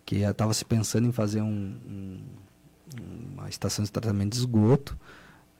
[0.04, 2.20] Que estava se pensando em fazer um, um,
[3.32, 4.98] uma estação de tratamento de esgoto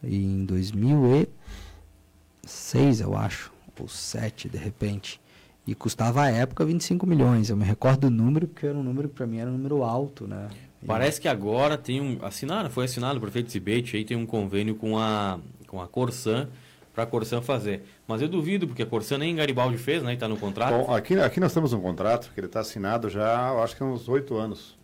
[0.03, 5.21] em 2006, eu acho, ou 2007, de repente.
[5.67, 7.49] E custava à época 25 milhões.
[7.49, 10.27] Eu me recordo do número, porque era um número para mim era um número alto,
[10.27, 10.51] né?
[10.87, 12.19] Parece que agora tem um.
[12.23, 16.49] Assinado, foi assinado o prefeito Zibete, aí tem um convênio com a, com a Corsan
[16.95, 17.85] para a Corsan fazer.
[18.07, 20.15] Mas eu duvido, porque a Corsan nem Garibaldi fez, né?
[20.15, 20.73] Está no contrato.
[20.73, 23.83] Bom, aqui, aqui nós temos um contrato que ele está assinado já, eu acho que
[23.83, 24.79] há uns oito anos.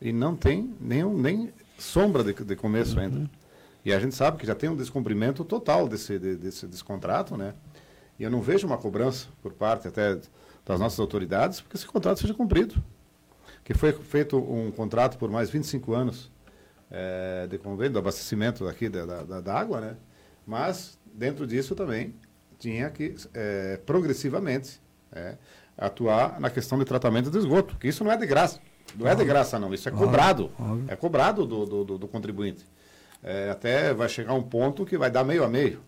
[0.00, 3.02] E não tem nenhum, nem sombra de, de começo uhum.
[3.02, 3.30] ainda.
[3.84, 7.54] E a gente sabe que já tem um descumprimento total desse, desse, desse contrato, né?
[8.18, 10.18] E eu não vejo uma cobrança por parte até
[10.64, 12.74] das nossas autoridades porque esse contrato seja cumprido.
[13.64, 16.30] Que foi feito um contrato por mais 25 anos
[16.90, 19.96] é, de convênio, do abastecimento aqui da, da, da, água, né?
[20.50, 22.12] Mas, dentro disso também,
[22.58, 24.82] tinha que, é, progressivamente,
[25.12, 25.36] é,
[25.78, 28.58] atuar na questão de tratamento de esgoto, que isso não é de graça.
[28.96, 29.72] Não é de graça, não.
[29.72, 30.50] Isso é cobrado.
[30.88, 32.66] É cobrado do, do, do contribuinte.
[33.22, 35.80] É, até vai chegar um ponto que vai dar meio a meio.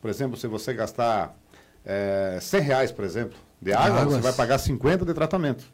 [0.00, 1.38] Por exemplo, se você gastar
[1.84, 4.14] é, 100 reais, por exemplo, de água, Águas.
[4.16, 5.64] você vai pagar 50 de tratamento.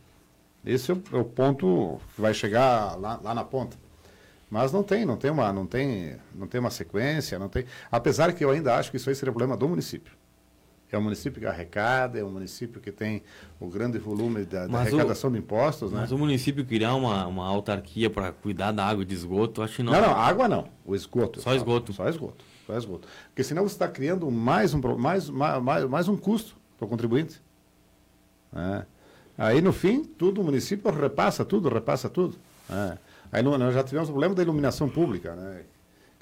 [0.67, 3.75] Esse é o, é o ponto que vai chegar lá, lá, na ponta.
[4.53, 7.65] Mas não tem, não tem uma, não tem, não tem uma sequência, não tem.
[7.91, 10.13] Apesar que eu ainda acho que isso aí seria problema do município.
[10.91, 13.23] É um município que arrecada, é um município que tem
[13.59, 16.01] o grande volume da, da arrecadação o, de impostos, né?
[16.03, 19.83] Mas o município criar uma, uma autarquia para cuidar da água de esgoto, acho que
[19.83, 19.91] não.
[19.91, 20.69] Não, não, água não.
[20.85, 21.41] O esgoto.
[21.41, 21.95] Só esgoto.
[21.95, 23.09] Só esgoto para esgoto.
[23.29, 27.41] Porque senão você está criando mais um, mais, mais, mais um custo para o contribuinte.
[28.55, 28.85] É.
[29.39, 32.37] Aí no fim, tudo o município repassa tudo, repassa tudo.
[32.71, 32.99] É.
[33.33, 35.63] Aí nós já tivemos o problema da iluminação pública, né?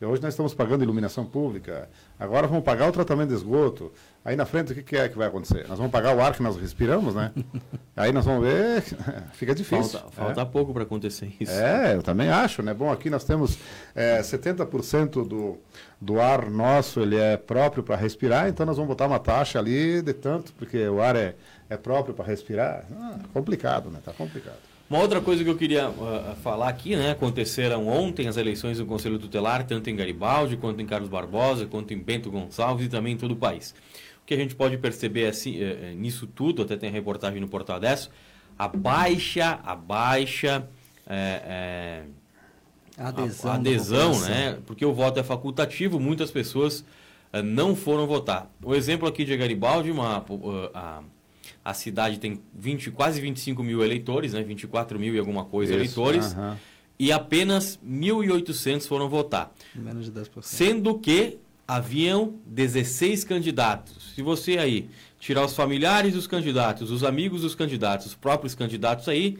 [0.01, 1.87] que hoje nós estamos pagando iluminação pública,
[2.19, 3.93] agora vamos pagar o tratamento de esgoto.
[4.25, 5.69] Aí na frente o que, que é que vai acontecer?
[5.69, 7.31] Nós vamos pagar o ar que nós respiramos, né?
[7.95, 8.83] Aí nós vamos ver,
[9.35, 10.01] fica difícil.
[10.01, 10.45] Falta, falta é.
[10.47, 11.53] pouco para acontecer isso.
[11.53, 12.73] É, eu também acho, né?
[12.73, 13.59] Bom, aqui nós temos
[13.95, 15.59] é, 70% do,
[16.01, 20.01] do ar nosso, ele é próprio para respirar, então nós vamos botar uma taxa ali
[20.01, 21.35] de tanto, porque o ar é,
[21.69, 22.87] é próprio para respirar.
[22.91, 23.99] Ah, complicado, né?
[24.03, 24.71] Tá complicado.
[24.91, 27.13] Uma outra coisa que eu queria uh, falar aqui, né?
[27.13, 31.95] Aconteceram ontem as eleições do Conselho Tutelar, tanto em Garibaldi, quanto em Carlos Barbosa, quanto
[31.95, 33.73] em Bento Gonçalves e também em todo o país.
[34.21, 37.77] O que a gente pode perceber assim, uh, nisso tudo, até tem reportagem no Portal
[37.77, 38.11] Adesso,
[38.59, 40.69] a baixa, a baixa
[41.07, 42.03] é,
[42.99, 44.59] é, adesão, a, adesão né?
[44.67, 46.81] Porque o voto é facultativo, muitas pessoas
[47.33, 48.51] uh, não foram votar.
[48.61, 50.27] O exemplo aqui de Garibaldi, uma,
[50.75, 51.01] a,
[51.71, 54.43] a cidade tem 20, quase 25 mil eleitores, né?
[54.43, 56.33] 24 mil e alguma coisa Isso, eleitores.
[56.33, 56.57] Uh -huh.
[56.99, 59.53] E apenas 1.800 foram votar.
[59.75, 60.43] Menos de 10%.
[60.43, 64.13] Sendo que haviam 16 candidatos.
[64.15, 69.09] Se você aí tirar os familiares dos candidatos, os amigos dos candidatos, os próprios candidatos
[69.09, 69.39] aí,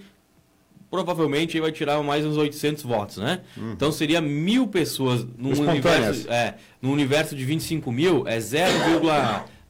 [0.91, 3.41] provavelmente vai tirar mais uns 800 votos, né?
[3.57, 3.73] Uhum.
[3.73, 8.73] Então seria mil pessoas num universo, é, num universo de 25 mil, é 0,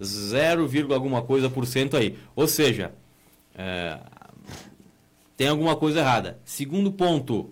[0.02, 2.16] 0, alguma coisa por cento aí.
[2.34, 2.92] Ou seja,
[3.54, 3.98] é,
[5.36, 6.38] tem alguma coisa errada.
[6.44, 7.50] Segundo ponto,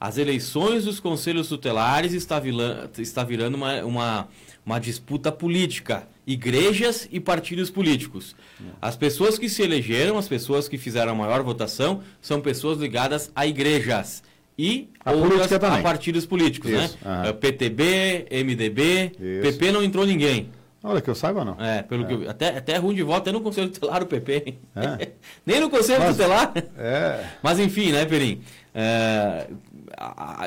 [0.00, 4.28] as eleições dos conselhos tutelares está, vilã, está virando uma, uma,
[4.64, 6.06] uma, disputa política.
[6.26, 8.34] Igrejas e partidos políticos.
[8.82, 13.30] As pessoas que se elegeram, as pessoas que fizeram a maior votação, são pessoas ligadas
[13.34, 14.24] a igrejas
[14.58, 16.84] e a outras a partidos políticos, né?
[16.86, 16.98] Isso.
[17.02, 17.30] né?
[17.30, 17.36] Uhum.
[17.36, 19.42] PTB, MDB, Isso.
[19.42, 20.48] PP não entrou ninguém.
[20.88, 21.56] Olha, que eu saiba não.
[21.58, 22.06] É, pelo é.
[22.06, 24.54] que eu, até, até ruim de voto, até no Conselho Tutelar o PP.
[24.76, 25.08] É.
[25.44, 26.52] Nem no Conselho Mas, Tutelar.
[26.78, 27.24] É.
[27.42, 28.40] Mas enfim, né, Perim?
[28.72, 29.48] É,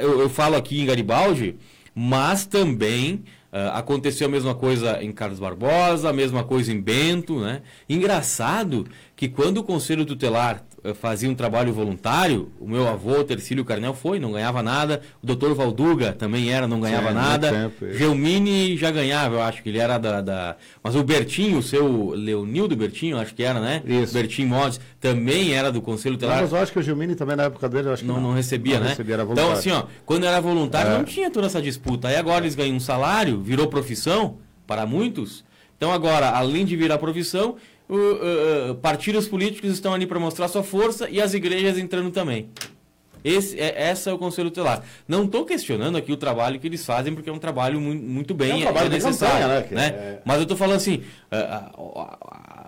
[0.02, 1.58] eu, eu falo aqui em Garibaldi,
[1.94, 7.40] mas também Uh, aconteceu a mesma coisa em Carlos Barbosa, a mesma coisa em Bento,
[7.40, 7.64] né?
[7.90, 8.86] Engraçado
[9.16, 10.64] que quando o Conselho Tutelar
[10.96, 15.54] fazia um trabalho voluntário, o meu avô, Tercílio Carnel, foi, não ganhava nada, o doutor
[15.54, 19.98] Valduga também era, não ganhava nada, tempo, Gelmini já ganhava, eu acho que ele era
[19.98, 20.56] da, da...
[20.82, 23.82] Mas o Bertinho, o seu Leonildo Bertinho, acho que era, né?
[23.86, 24.14] Isso.
[24.14, 26.38] Bertinho Modes, também era do Conselho Tutelar.
[26.38, 28.16] Não, mas eu acho que o Gelmini também na época dele, acho que não.
[28.16, 28.90] Não, não recebia, não né?
[28.90, 30.98] Recebia, então assim, ó, quando era voluntário é.
[30.98, 35.44] não tinha toda essa disputa, aí agora eles ganham um salário, virou profissão para muitos,
[35.78, 37.56] Então agora, além de virar profissão,
[37.90, 42.50] uh, uh, partidos políticos estão ali para mostrar sua força e as igrejas entrando também.
[43.24, 44.82] Esse é, essa é o Conselho Tutelar.
[45.08, 48.34] Não estou questionando aqui o trabalho que eles fazem, porque é um trabalho muito, muito
[48.34, 49.42] bem, é, um trabalho é necessário.
[49.42, 49.76] Campanha, né?
[49.76, 49.88] né?
[49.88, 50.20] É...
[50.24, 51.04] Mas eu estou falando assim,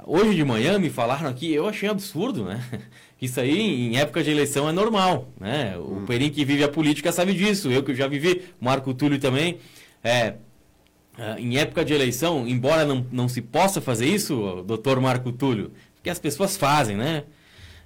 [0.05, 2.61] hoje de manhã me falaram aqui, eu achei absurdo, né?
[3.21, 5.77] Isso aí em época de eleição é normal, né?
[5.77, 6.05] O hum.
[6.05, 9.59] Perim que vive a política sabe disso, eu que já vivi, Marco Túlio também.
[10.03, 10.33] É,
[11.17, 15.71] uh, em época de eleição, embora não, não se possa fazer isso, doutor Marco Túlio,
[15.95, 17.23] porque as pessoas fazem, né?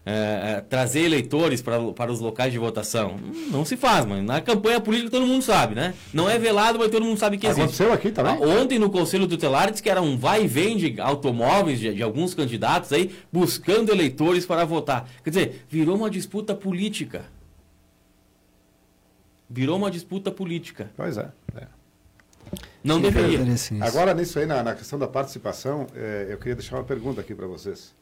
[0.08, 3.16] É, trazer eleitores para, para os locais de votação.
[3.50, 5.96] Não se faz, mas na campanha política todo mundo sabe, né?
[6.14, 7.64] Não é velado, mas todo mundo sabe que existe.
[7.64, 8.34] Aconteceu aqui também?
[8.34, 11.92] Ah, ontem no Conselho Tutelar disse que era um vai e vem de automóveis de,
[11.92, 15.10] de, alguns candidatos aí buscando eleitores para votar.
[15.24, 17.26] Quer dizer, virou uma disputa política.
[19.50, 20.92] Virou uma disputa política.
[20.96, 21.32] Pois é.
[21.56, 21.66] é.
[22.86, 23.40] Não deveria.
[23.82, 27.34] Agora, nisso aí, na, na questão da participação, é, eu queria deixar uma pergunta aqui
[27.34, 27.94] para vocês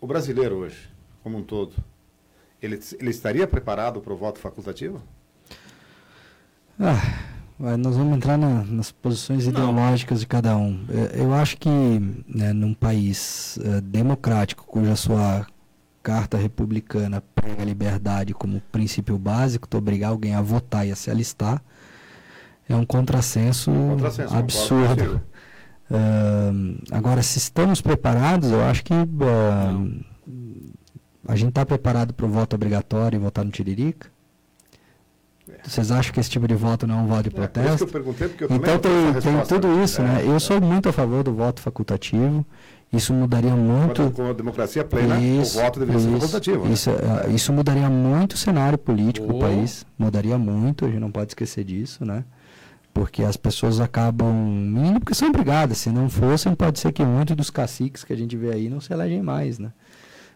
[0.00, 0.88] o brasileiro hoje,
[1.22, 1.74] como um todo,
[2.62, 5.02] ele, ele estaria preparado para o voto facultativo?
[6.78, 9.52] Ah, nós vamos entrar na, nas posições Não.
[9.52, 10.84] ideológicas de cada um.
[10.88, 15.46] É, eu acho que né, num país uh, democrático, cuja sua
[16.00, 20.96] carta republicana prega a liberdade como princípio básico, tu obrigar alguém a votar e a
[20.96, 21.60] se alistar,
[22.68, 25.20] é um contrassenso, um contrassenso absurdo.
[25.90, 30.04] Uh, agora, se estamos preparados, eu acho que uh,
[31.26, 34.10] a gente está preparado para o voto obrigatório e votar no Tiririca?
[35.48, 35.66] É.
[35.66, 37.84] Vocês acham que esse tipo de voto não é um voto de protesto?
[37.84, 40.20] É, perguntei, então tem, tem tudo isso, né?
[40.20, 40.34] é, né?
[40.34, 42.44] Eu sou muito a favor do voto facultativo.
[42.92, 44.10] Isso mudaria muito.
[44.12, 46.64] Com a democracia plena, isso, o voto deveria isso, ser facultativo.
[46.64, 46.72] Né?
[46.72, 47.30] Isso, né?
[47.34, 49.32] isso mudaria muito o cenário político oh.
[49.32, 49.86] do país.
[49.98, 52.24] Mudaria muito, a gente não pode esquecer disso, né?
[52.92, 55.78] Porque as pessoas acabam indo porque são obrigadas.
[55.78, 58.80] Se não fossem, pode ser que muitos dos caciques que a gente vê aí não
[58.80, 59.72] se elegem mais, né?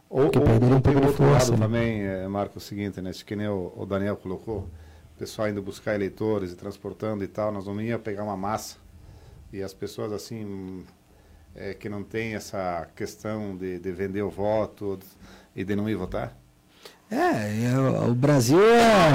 [0.08, 1.50] Ou, porque ou, perderam um pouco de força.
[1.50, 1.66] Lado né?
[1.66, 3.10] também, é, Marco, é o seguinte, né?
[3.24, 4.68] Que nem o, o, Daniel colocou,
[5.16, 8.76] o pessoal indo buscar eleitores e transportando e tal, nós vamos ir pegar uma massa
[9.52, 10.84] e as pessoas assim
[11.54, 14.98] é, que não tem essa questão de, de vender o voto
[15.54, 16.36] e de não ir votar?
[17.10, 17.78] É, é
[18.08, 19.10] o Brasil é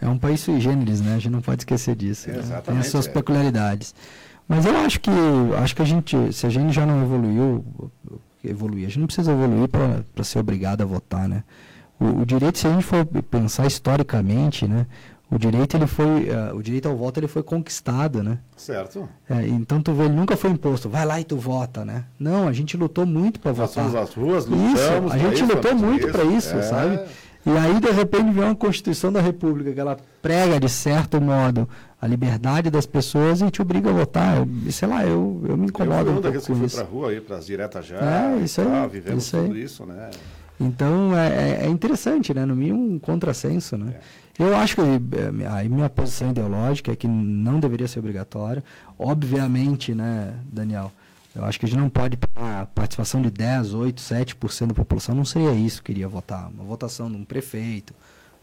[0.00, 1.14] é um país sui generis, né?
[1.14, 2.30] A gente não pode esquecer disso.
[2.30, 2.62] né?
[2.64, 3.10] Tem as suas é.
[3.10, 3.94] peculiaridades.
[4.48, 5.10] Mas eu acho que
[5.62, 7.64] acho que a gente, se a gente já não evoluiu,
[8.44, 11.44] evoluir, a gente não precisa evoluir para ser obrigado a votar, né?
[12.00, 14.86] O, o, direito, se a gente for pensar historicamente, né?
[15.30, 18.38] O direito ele foi, uh, o direito ao voto ele foi conquistado, né?
[18.56, 19.08] Certo.
[19.28, 20.88] É, então tu vê, ele nunca foi imposto.
[20.88, 22.06] Vai lá e tu vota, né?
[22.18, 23.84] Não, a gente lutou muito para votar.
[23.84, 24.80] Nós as ruas, lutamos.
[24.80, 26.62] Isso, a gente lutou muito para isso, é.
[26.62, 27.00] sabe?
[27.44, 31.68] E aí, de repente, vem uma Constituição da República que ela prega, de certo modo,
[32.00, 34.36] a liberdade das pessoas e te obriga a votar.
[34.36, 36.76] Eu, sei lá, eu, eu me incomodo eu um pouco com que isso.
[36.76, 39.86] para rua, aí, para as diretas já, é, isso aí, tá, vivemos isso tudo isso,
[39.86, 40.10] né?
[40.60, 42.44] Então, é, é, é interessante, né?
[42.44, 43.94] No mínimo, um contrassenso, né?
[43.96, 44.20] É.
[44.40, 48.62] Eu acho que eh, a minha posição ideológica é que não deveria ser obrigatório.
[48.98, 50.90] Obviamente, né, Daniel?
[51.34, 55.14] Eu acho que a gente não pode a participação de 10, 8, 7% da população
[55.14, 56.48] não seria isso que iria votar.
[56.48, 57.94] Uma votação de um prefeito,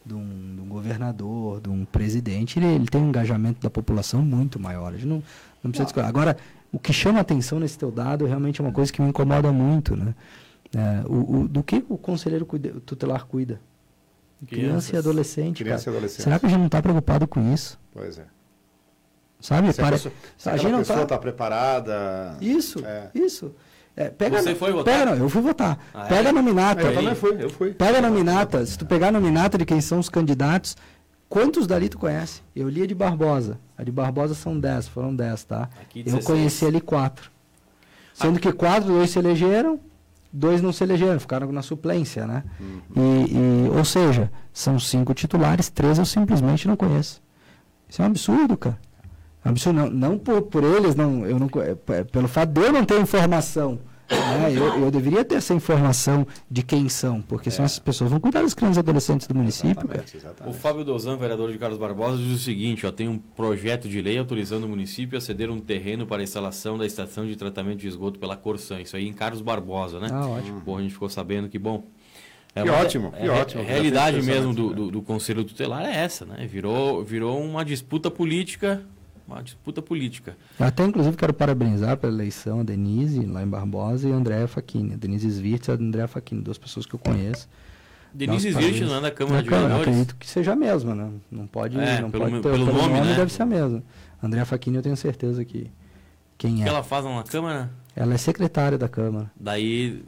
[0.06, 4.22] de um, de um governador, de um presidente, ele, ele, tem um engajamento da população
[4.22, 4.94] muito maior.
[4.94, 5.22] A gente não,
[5.62, 6.08] não precisa discutir.
[6.08, 6.38] Agora,
[6.72, 9.96] o que chama atenção nesse teu dado realmente é uma coisa que me incomoda muito.
[9.96, 10.16] Né?
[10.74, 13.60] É, o, o, do que o conselheiro cuida, tutelar cuida?
[14.48, 15.64] Criança e adolescente.
[15.64, 16.24] Criança e adolescente.
[16.24, 17.80] Será que a gente não está preocupado com isso?
[17.92, 18.37] Pois é.
[19.40, 19.72] Sabe?
[19.72, 22.38] Se a, pessoa, se a, gente pessoa está tá preparada.
[22.42, 23.10] Isso, é.
[23.14, 23.54] isso.
[23.96, 24.94] É, pega, Você foi votar?
[24.94, 25.80] Pega, não, eu fui votar.
[25.94, 26.10] Ah, é?
[26.10, 26.82] pega a nominata.
[26.82, 27.74] Eu também fui, eu fui.
[27.74, 28.64] Pega a nominata.
[28.66, 30.78] Se tu pegar a nominata de quem são os candidatos,
[31.28, 32.42] quantos dali tu conhece?
[32.56, 33.60] Eu li a de Barbosa.
[33.76, 35.70] A de Barbosa são 10, foram 10, tá?
[36.06, 37.32] eu conheci ali quatro.
[38.14, 39.80] Sendo que quatro, dois se elegeram,
[40.32, 42.44] dois não se elegeram, ficaram na suplência, né?
[42.60, 42.82] Uhum.
[42.96, 47.22] E, e, ou seja, são cinco titulares, três eu simplesmente não conheço.
[47.90, 48.78] Isso é um absurdo, cara.
[49.50, 52.72] Absurdo, não, não por, por eles, não, eu não, é, é, pelo fato de eu
[52.72, 53.80] não ter informação.
[54.10, 57.52] Né, eu, eu, deveria ter essa informação de quem são, porque é.
[57.52, 59.84] são essas pessoas vão cuidar das crianças e adolescentes do município.
[59.84, 60.56] Exatamente, exatamente.
[60.56, 64.02] O Fábio Dozan, vereador de Carlos Barbosa, diz o seguinte: ó, tem um projeto de
[64.02, 67.80] lei autorizando o município a ceder um terreno para a instalação da estação de tratamento
[67.80, 68.80] de esgoto pela Corsan.
[68.80, 70.08] Isso aí em Carlos Barbosa, né?
[70.10, 70.62] Ah, ótimo.
[70.62, 71.84] Bom, a gente ficou sabendo que bom.
[72.56, 73.62] É, que ótimo, é, que ótimo.
[73.62, 76.48] A realidade mesmo do, do, do, Conselho Tutelar é essa, né?
[76.48, 78.84] Virou, virou uma disputa política
[79.28, 80.38] uma disputa política.
[80.60, 84.94] Até inclusive quero parabenizar pela eleição a Denise, lá em Barbosa, e a Andréa Facchini.
[84.94, 87.48] A Denise Svirtz e a Andréa Facchini, duas pessoas que eu conheço.
[88.14, 89.82] Denise Svirtz não é da Câmara de Vereadores?
[89.88, 91.12] Acredito que seja a mesma, né?
[91.30, 93.16] Não pode, é, não pelo, pode ter, pelo, pelo nome, nome né?
[93.16, 93.84] deve ser a mesma.
[94.24, 95.70] Andréa Facchini eu tenho certeza que,
[96.38, 96.64] quem O é.
[96.64, 97.70] que ela faz na Câmara?
[97.96, 99.30] Ela é secretária da Câmara.
[99.36, 100.04] Daí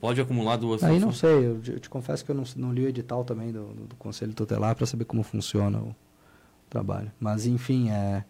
[0.00, 2.72] pode acumular duas Aí não sei, eu, te- eu te confesso que eu não, não
[2.72, 5.94] li o edital também do, do Conselho Tutelar para saber como funciona o
[6.68, 7.10] trabalho.
[7.20, 8.24] Mas, enfim, é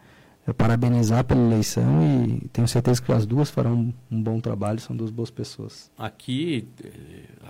[0.54, 1.84] parabenizar pela eleição
[2.26, 5.90] e tenho certeza que as duas farão um, bom trabalho, são duas boas pessoas.
[5.98, 6.88] Aqui, eh,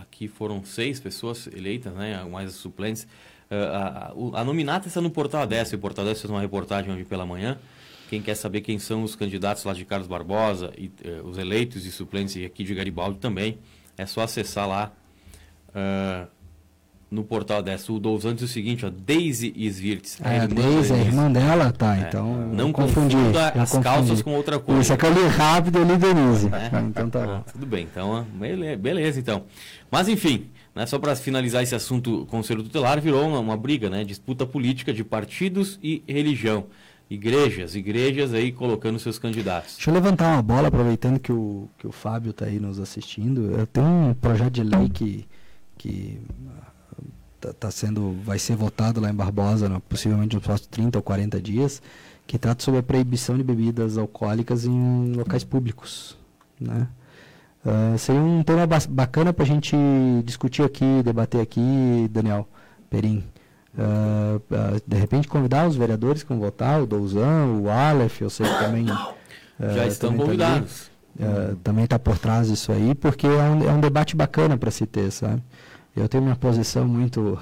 [0.01, 2.23] aqui foram seis pessoas eleitas, né?
[2.25, 3.07] Mais suplentes.
[3.51, 5.73] Eh, a, a- a nominata está no Portal 10.
[5.75, 7.59] O Portal 10 fez uma reportagem hoje pela manhã.
[8.11, 11.85] Quem quer saber quem são os candidatos lá de Carlos Barbosa e eh, os eleitos
[11.87, 13.59] e suplentes e aqui de Garibaldi também,
[13.97, 14.93] é só acessar lá
[15.75, 16.27] eh,
[17.11, 17.89] no Portal 10.
[17.89, 20.19] O Douzan diz o seguinte, ó, Daisy Svirtz.
[20.23, 23.17] É, a irmã da Deise, a irmã dela, tá, É, então não confundi.
[23.17, 23.85] confunda as confundi.
[23.85, 24.81] calças com outra coisa.
[24.83, 26.49] Isso é que eu li rápido, eu li Denise.
[26.53, 26.71] É?
[26.89, 27.45] Então tá Ah, bom.
[27.53, 29.45] tudo bem, então, ah, bele- beleza, então.
[29.91, 33.89] Mas enfim, né, só para finalizar esse assunto, o Conselho Tutelar virou uma, uma briga,
[33.89, 36.67] né, disputa política de partidos e religião.
[37.11, 39.77] Igrejas, igrejas aí colocando seus candidatos.
[39.77, 43.51] Deixa eu levantar uma bola, aproveitando que o, que o Fábio está aí nos assistindo.
[43.59, 45.27] Eu tenho um projeto de lei que,
[45.79, 46.21] que
[47.41, 51.03] tá, tá sendo, vai ser votado lá em Barbosa, no- possivelmente nos próximos 30 ou
[51.03, 51.81] 40 dias,
[52.27, 56.17] que trata sobre a proibição de bebidas alcoólicas em locais públicos.
[56.61, 56.87] Né?
[57.65, 59.77] Ah, seria um tema bacana para a gente
[60.25, 62.47] discutir aqui, debater aqui, Daniel
[62.91, 63.25] Perim.
[63.79, 68.31] Ah, ah, de repente convidar os vereadores que vão votar, o Douzan, o Aleph, eu
[68.31, 68.87] sei que também.
[69.75, 70.61] Já estão também tá ali.
[70.61, 70.91] convidados.
[71.19, 74.71] Uh, também está por trás disso aí, porque é um, é um debate bacana para
[74.71, 75.43] se ter, sabe?
[75.97, 77.39] Eu tenho minha posição muito,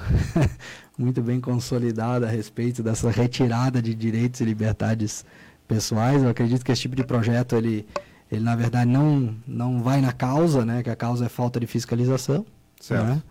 [0.99, 5.25] muito bem consolidada a respeito dessa retirada de direitos e liberdades
[5.69, 6.23] pessoais.
[6.23, 7.87] Eu acredito que esse tipo de projeto, ele,
[8.31, 10.83] ele na verdade não, não vai na causa, né?
[10.83, 12.47] Que a causa é falta de fiscalização.
[12.81, 13.05] Certo.
[13.05, 13.23] né?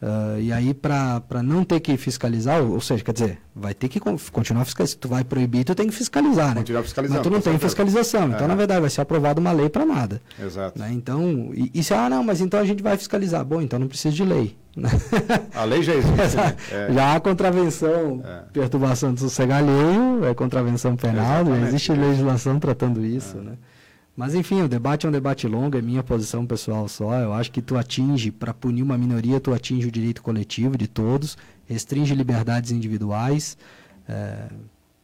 [0.00, 3.88] Uh, e aí, para não ter que fiscalizar, ou, ou seja, quer dizer, vai ter
[3.88, 4.92] que con- continuar fiscalizando.
[4.92, 6.60] Se tu vai proibir, tu tem que fiscalizar, né?
[6.60, 7.68] Continuar fiscalizando, Mas tu não tem certeza.
[7.68, 8.28] fiscalização.
[8.28, 8.46] Então, É.
[8.48, 10.22] na verdade, vai ser aprovada uma lei para nada.
[10.40, 10.78] Exato.
[10.78, 10.90] Né?
[10.92, 13.44] Então, e, e se, ah, não, mas então a gente vai fiscalizar.
[13.44, 14.56] Bom, então não precisa de lei.
[14.76, 14.88] né?
[15.52, 16.14] A lei já existe.
[16.36, 16.54] né?
[16.70, 16.92] É.
[16.92, 18.42] Já há contravenção, É.
[18.52, 23.54] perturbação do sossego alheio, é contravenção penal, já existe legislação tratando isso, né?
[24.18, 27.14] Mas enfim, o debate é um debate longo, é minha posição pessoal só.
[27.20, 30.88] Eu acho que tu atinge, para punir uma minoria, tu atinge o direito coletivo de
[30.88, 33.56] todos, restringe liberdades individuais.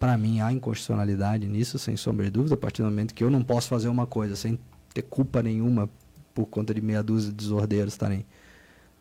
[0.01, 3.31] para mim, há inconstitucionalidade nisso, sem sombra de dúvida, a partir do momento que eu
[3.31, 4.59] não posso fazer uma coisa sem
[4.93, 5.89] ter culpa nenhuma
[6.35, 8.27] por conta de meia dúzia de desordeiros estarem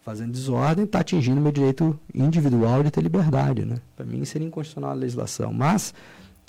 [0.04, 3.66] fazendo desordem, está atingindo meu direito individual de ter liberdade.
[3.66, 3.78] Né?
[3.96, 5.52] Para mim, seria inconstitucional a legislação.
[5.52, 5.92] Mas,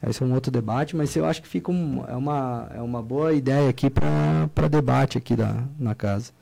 [0.08, 3.02] esse é um outro debate, mas eu acho que fica um, é, uma, é uma
[3.02, 6.32] boa ideia aqui para debate aqui da, na casa.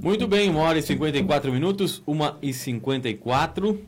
[0.00, 3.80] Muito bem, 1 hora e 54 minutos, 1 e 54.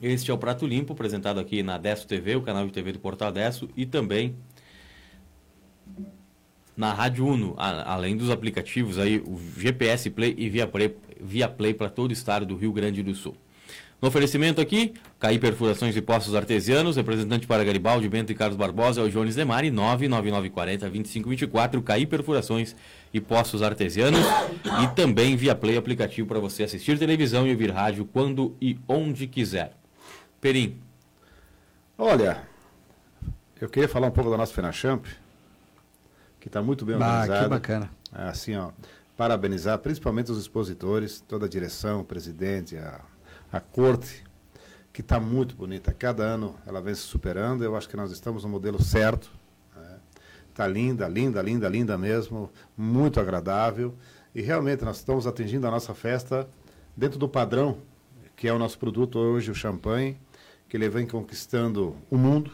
[0.00, 2.98] Este é o Prato Limpo, apresentado aqui na Desto TV, o canal de TV do
[2.98, 4.34] Portal Desto, e também
[6.76, 11.48] na Rádio Uno, a- além dos aplicativos aí, o GPS Play e Via Play, Via
[11.48, 13.36] Play para todo o estado do Rio Grande do Sul.
[14.02, 19.00] No oferecimento aqui, Caí Perfurações e Postos Artesianos, representante para Garibaldi, Bento e Carlos Barbosa,
[19.00, 22.74] é o Jones Demari, 99940 2524, Caí Perfurações
[23.14, 24.26] e Postos Artesianos,
[24.82, 29.28] e também via Play aplicativo para você assistir televisão e ouvir rádio quando e onde
[29.28, 29.76] quiser.
[30.40, 30.80] Perim,
[31.96, 32.42] Olha,
[33.60, 35.06] eu queria falar um pouco da nossa FenaChamp,
[36.40, 37.44] que está muito bem organizada.
[37.44, 37.90] que bacana.
[38.12, 38.72] É, Assim, ó,
[39.16, 43.00] parabenizar principalmente os expositores, toda a direção, o presidente, a,
[43.52, 44.24] a corte,
[44.92, 45.92] que está muito bonita.
[45.92, 47.62] Cada ano ela vem se superando.
[47.62, 49.30] Eu acho que nós estamos no modelo certo.
[50.48, 53.94] Está linda, linda, linda, linda mesmo, muito agradável.
[54.34, 56.48] E realmente nós estamos atingindo a nossa festa
[56.96, 57.78] dentro do padrão,
[58.36, 60.18] que é o nosso produto hoje, o champanhe,
[60.68, 62.50] que ele vem conquistando o mundo.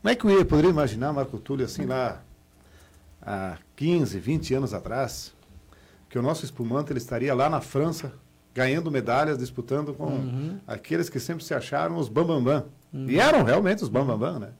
[0.00, 2.22] Como é que eu ia, poderia imaginar, Marco Túlio, assim lá
[3.20, 5.34] há 15, 20 anos atrás,
[6.08, 8.12] que o nosso espumante ele estaria lá na França,
[8.58, 12.64] ganhando medalhas, disputando com aqueles que sempre se acharam os bambambam.
[12.92, 14.50] E eram realmente os bambambam, né?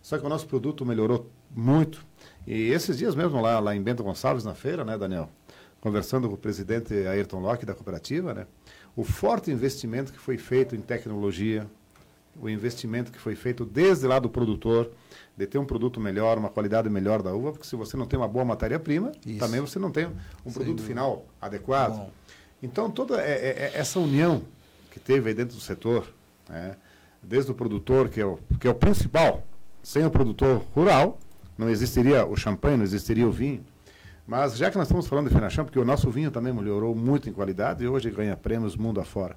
[0.00, 2.06] Só que o nosso produto melhorou muito.
[2.46, 5.28] E esses dias mesmo lá, lá em Bento Gonçalves, na feira, né, Daniel?
[5.80, 8.46] Conversando com o presidente Ayrton Locke da cooperativa, né?
[8.94, 11.66] O forte investimento que foi feito em tecnologia,
[12.40, 14.88] o investimento que foi feito desde lá do produtor,
[15.36, 18.18] de ter um produto melhor, uma qualidade melhor da uva, porque se você não tem
[18.18, 20.10] uma boa matéria-prima, também você não tem um
[20.44, 20.86] Sem produto dúvida.
[20.88, 21.96] final adequado.
[21.96, 22.10] Bom.
[22.62, 24.42] Então, toda é- é- é- essa união
[24.90, 26.06] que teve aí dentro do setor,
[26.48, 26.76] né,
[27.22, 29.44] desde o produtor, que é o, que é o principal,
[29.82, 31.18] sem o produtor rural,
[31.56, 33.64] não existiria o champanhe, não existiria o vinho.
[34.26, 37.28] Mas já que nós estamos falando de Fenacham, porque o nosso vinho também melhorou muito
[37.30, 39.36] em qualidade e hoje ganha prêmios mundo afora.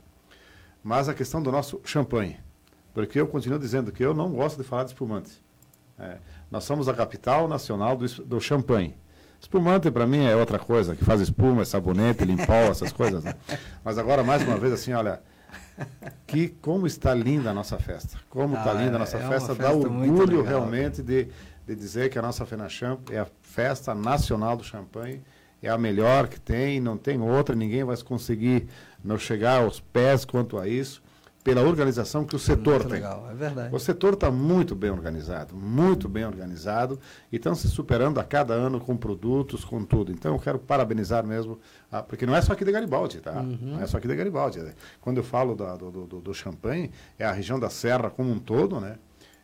[0.84, 2.38] Mas a questão do nosso champanhe,
[2.94, 5.32] porque eu continuo dizendo que eu não gosto de falar de espumante.
[5.98, 6.18] É,
[6.50, 8.96] nós somos a capital nacional do, do champanhe.
[9.42, 13.24] Espumante, para mim, é outra coisa, que faz espuma, é sabonete, limpol, essas coisas.
[13.24, 13.34] Né?
[13.84, 15.20] Mas agora, mais uma vez, assim, olha,
[16.28, 18.20] que como está linda a nossa festa.
[18.30, 21.28] Como está ah, linda a nossa é festa, dá orgulho realmente de,
[21.66, 25.24] de dizer que a nossa FenaChamp é a festa nacional do champanhe,
[25.60, 28.68] é a melhor que tem, não tem outra, ninguém vai conseguir
[29.04, 31.02] não chegar aos pés quanto a isso
[31.44, 33.02] pela organização que o setor muito tem.
[33.02, 33.76] Legal, é verdade.
[33.76, 37.00] O setor está muito bem organizado, muito bem organizado,
[37.32, 40.12] e estão se superando a cada ano com produtos, com tudo.
[40.12, 41.60] Então eu quero parabenizar mesmo,
[41.92, 43.34] ah, porque não é só aqui de Garibaldi, tá?
[43.34, 43.58] Uhum.
[43.62, 44.60] Não é só aqui de Garibaldi.
[45.00, 48.40] Quando eu falo da, do, do, do champanhe, é a região da Serra como um
[48.40, 48.98] todo, né?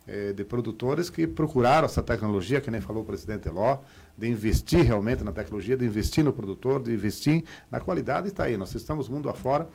[0.08, 3.80] É, de produtores que procuraram essa tecnologia, que nem falou o presidente Eló,
[4.18, 8.56] de investir realmente na tecnologia, de investir no produtor, de investir na qualidade, está aí.
[8.56, 9.68] Nós estamos mundo afora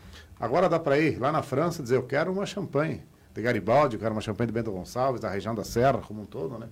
[0.43, 3.01] Agora dá para ir lá na França dizer, eu quero uma champanhe
[3.33, 6.25] de Garibaldi, eu quero uma champanhe de Bento Gonçalves, da região da Serra como um
[6.25, 6.67] todo, né?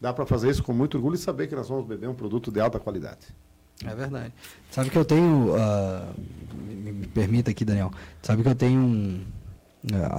[0.00, 2.50] Dá para fazer isso com muito orgulho e saber que nós vamos beber um produto
[2.50, 3.26] de alta qualidade.
[3.84, 4.32] É verdade.
[4.70, 6.14] Sabe que eu tenho, uh,
[6.66, 7.90] me, me, permita aqui, Daniel,
[8.22, 9.22] sabe que eu tenho um,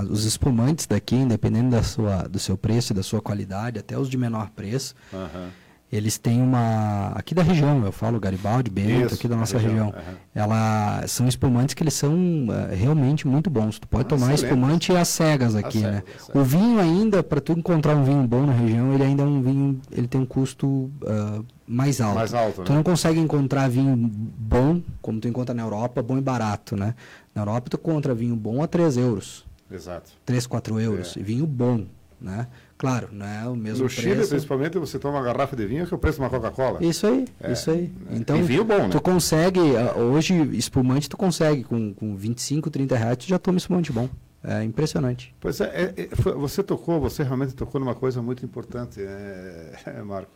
[0.10, 4.10] os espumantes daqui, independente da sua, do seu preço e da sua qualidade, até os
[4.10, 5.50] de menor preço, uhum
[5.92, 9.88] eles têm uma aqui da região eu falo Garibaldi Bento Isso, aqui da nossa região,
[9.88, 10.04] região.
[10.08, 10.18] Uhum.
[10.34, 14.44] ela são espumantes que eles são uh, realmente muito bons tu pode ah, tomar excelente.
[14.46, 18.46] espumante às cegas aqui né cegas, o vinho ainda para tu encontrar um vinho bom
[18.46, 22.34] na região ele ainda é um vinho ele tem um custo uh, mais alto mais
[22.34, 22.78] alto tu né?
[22.78, 26.96] não consegue encontrar vinho bom como tu encontra na Europa bom e barato né
[27.36, 31.20] na Europa tu encontra vinho bom a 3 euros exato 3, 4 euros é.
[31.20, 31.86] e vinho bom
[32.20, 32.48] né
[32.82, 34.02] Claro, não é o mesmo no preço.
[34.02, 36.32] No Chile, principalmente, você toma uma garrafa de vinho que é o preço de uma
[36.32, 36.84] Coca-Cola.
[36.84, 37.94] Isso aí, é, isso aí.
[38.10, 38.18] Né?
[38.18, 38.90] Então, e vinho bom, né?
[38.90, 39.60] Tu consegue,
[39.96, 44.10] hoje, espumante tu consegue, com, com 25, 30 reais, tu já toma espumante bom.
[44.44, 45.36] É impressionante.
[45.40, 45.66] Pois é,
[45.96, 50.32] é, é você tocou, você realmente tocou numa coisa muito importante, é, Marco.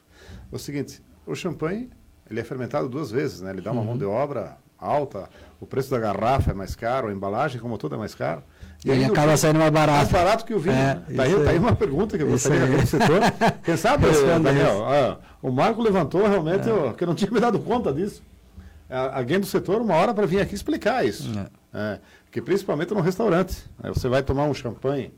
[0.52, 1.90] É o seguinte, o champanhe,
[2.30, 3.50] ele é fermentado duas vezes, né?
[3.50, 3.88] Ele dá uma uhum.
[3.88, 5.28] mão de obra alta,
[5.60, 8.44] o preço da garrafa é mais caro, a embalagem, como toda, é mais caro.
[8.86, 9.98] E ele acaba vinho, saindo mais barato.
[9.98, 10.76] Mais barato que o vinho.
[10.76, 13.20] É, tá, aí, tá aí uma pergunta que eu gostaria do setor.
[13.64, 14.06] Quem sabe,
[14.42, 14.86] Daniel?
[14.86, 16.72] Ah, o Marco levantou realmente, é.
[16.72, 18.22] eu, que eu não tinha me dado conta disso.
[18.88, 21.28] Alguém do setor, uma hora para vir aqui explicar isso.
[21.74, 21.94] É.
[21.94, 22.00] é.
[22.32, 23.58] que principalmente no restaurante.
[23.86, 25.12] Você vai tomar um champanhe.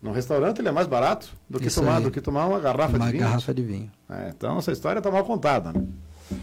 [0.00, 3.06] No restaurante ele é mais barato do que, tomar, do que tomar uma garrafa uma
[3.06, 3.22] de vinho.
[3.22, 3.90] Uma garrafa de vinho.
[4.10, 5.72] É, então essa história está mal contada.
[5.72, 5.86] Né?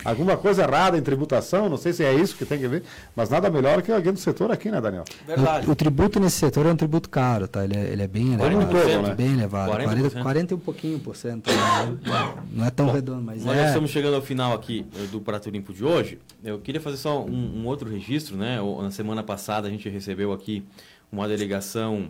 [0.03, 2.83] Alguma coisa errada em tributação, não sei se é isso que tem que ver,
[3.15, 5.03] mas nada melhor que alguém do setor aqui, né, Daniel?
[5.25, 5.67] Verdade.
[5.67, 7.63] O, o tributo nesse setor é um tributo caro, tá?
[7.63, 8.67] Ele é, ele é bem elevado.
[8.67, 9.15] Todo, né?
[9.15, 9.71] Bem elevado.
[9.71, 9.83] 40%.
[9.83, 11.49] 40, 40 e um pouquinho por cento.
[11.49, 11.99] Né?
[12.51, 13.61] Não é tão Bom, redondo, mas nós é.
[13.61, 16.19] Nós estamos chegando ao final aqui eh, do Prato Limpo de hoje.
[16.43, 18.59] Eu queria fazer só um, um outro registro, né?
[18.81, 20.63] Na semana passada a gente recebeu aqui
[21.11, 22.09] uma delegação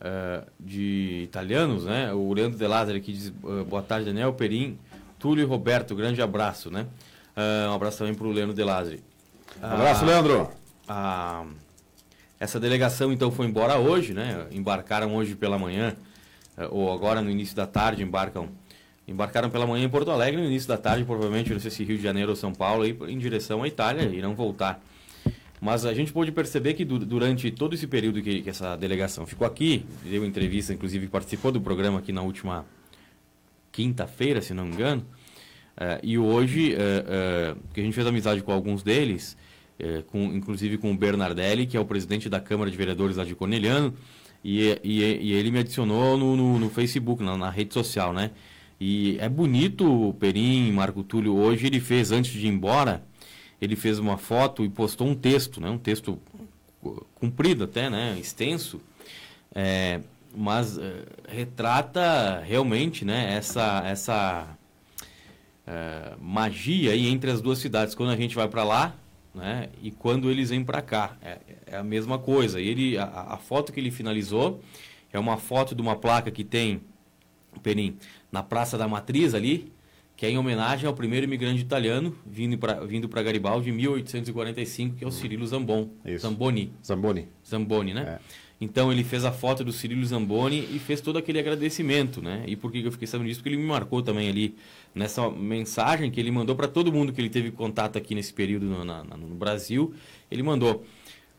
[0.00, 2.12] uh, de italianos, né?
[2.12, 4.78] O Leandro De Lázaro aqui diz, uh, boa tarde, Daniel Perim
[5.18, 6.86] Túlio e Roberto, grande abraço, né?
[7.36, 9.02] Uh, um abraço também para o Leandro Delazri.
[9.62, 10.50] Um abraço, uh, Leandro.
[10.88, 11.54] Uh,
[12.38, 14.46] essa delegação então foi embora hoje, né?
[14.50, 15.96] Embarcaram hoje pela manhã,
[16.56, 18.48] eh, ou agora no início da tarde, embarcam.
[19.08, 21.96] Embarcaram pela manhã em Porto Alegre, no início da tarde, provavelmente, não sei se Rio
[21.96, 24.82] de Janeiro ou São Paulo, aí, em direção à Itália, irão voltar.
[25.60, 29.46] Mas a gente pôde perceber que durante todo esse período que, que essa delegação ficou
[29.46, 32.66] aqui, deu entrevista, inclusive participou do programa aqui na última
[33.76, 35.02] quinta-feira, se não me engano.
[35.76, 39.36] Uh, e hoje, uh, que a gente fez amizade com alguns deles,
[40.06, 43.34] com, inclusive com o Bernardelli, que é o presidente da Câmara de Vereadores lá de
[43.34, 43.92] Corneliano,
[44.42, 48.30] e, e, e ele me adicionou no, no, no Facebook, na, na, rede social, né?
[48.80, 53.04] E é bonito o Perim, Marco Túlio, hoje ele fez, antes de ir embora,
[53.60, 55.68] ele fez uma foto e postou um texto, né?
[55.68, 56.18] Um texto
[57.14, 58.16] comprido até, né?
[58.18, 58.80] Extenso.
[59.54, 60.00] É,
[60.36, 60.82] mas uh,
[61.26, 64.56] retrata realmente né, essa, essa
[65.66, 67.94] uh, magia aí entre as duas cidades.
[67.94, 68.94] Quando a gente vai para lá
[69.36, 71.16] né, e quando eles vêm para cá.
[71.22, 72.60] É, é, a mesma coisa.
[72.60, 74.60] Ele, a, a, foto que ele finalizou
[75.12, 76.80] é uma foto de uma placa que tem,
[77.62, 77.96] Perim,
[78.32, 79.72] na Praça da Matriz ali,
[80.16, 85.04] que é em homenagem ao primeiro imigrante italiano vindo para vindo Garibaldi em 1845, que
[85.04, 86.72] é o Cirilo Zambon, Zamboni.
[86.82, 87.28] Zamboni.
[87.46, 88.18] Zamboni, né?
[88.18, 88.45] É.
[88.60, 92.42] Então ele fez a foto do Cirilo Zamboni e fez todo aquele agradecimento, né?
[92.46, 93.40] E por que eu fiquei sabendo disso?
[93.40, 94.56] Porque ele me marcou também ali
[94.94, 98.64] nessa mensagem que ele mandou para todo mundo que ele teve contato aqui nesse período
[98.64, 99.92] no, na, no Brasil.
[100.30, 100.86] Ele mandou.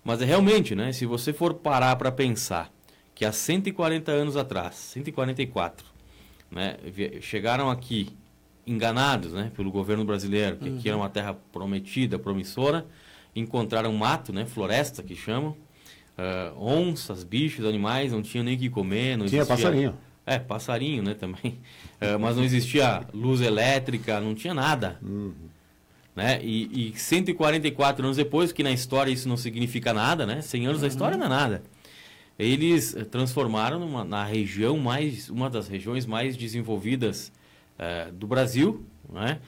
[0.03, 0.93] Mas é realmente, né?
[0.93, 2.72] Se você for parar para pensar
[3.15, 5.88] que há 140 anos atrás, 144,
[6.51, 6.78] né?
[7.20, 8.09] Chegaram aqui
[8.65, 9.51] enganados, né?
[9.55, 10.78] Pelo governo brasileiro, que uhum.
[10.78, 12.86] aqui era uma terra prometida, promissora,
[13.36, 14.45] encontraram mato, né?
[14.45, 15.57] Floresta que chamam
[16.18, 19.18] uh, onças, bichos, animais, não tinham nem o que comer.
[19.18, 19.97] Não tinha existia, passarinho.
[20.26, 21.59] É, passarinho, né, também.
[22.01, 24.99] É, mas não existia luz elétrica, não tinha nada.
[25.01, 25.34] Uhum.
[26.15, 26.39] Né?
[26.43, 30.41] E, e 144 anos depois, que na história isso não significa nada, né?
[30.41, 31.63] 100 anos da história não é nada.
[32.39, 37.32] Eles eh, transformaram numa, na região mais, uma das regiões mais desenvolvidas
[37.78, 39.39] eh, do Brasil, né?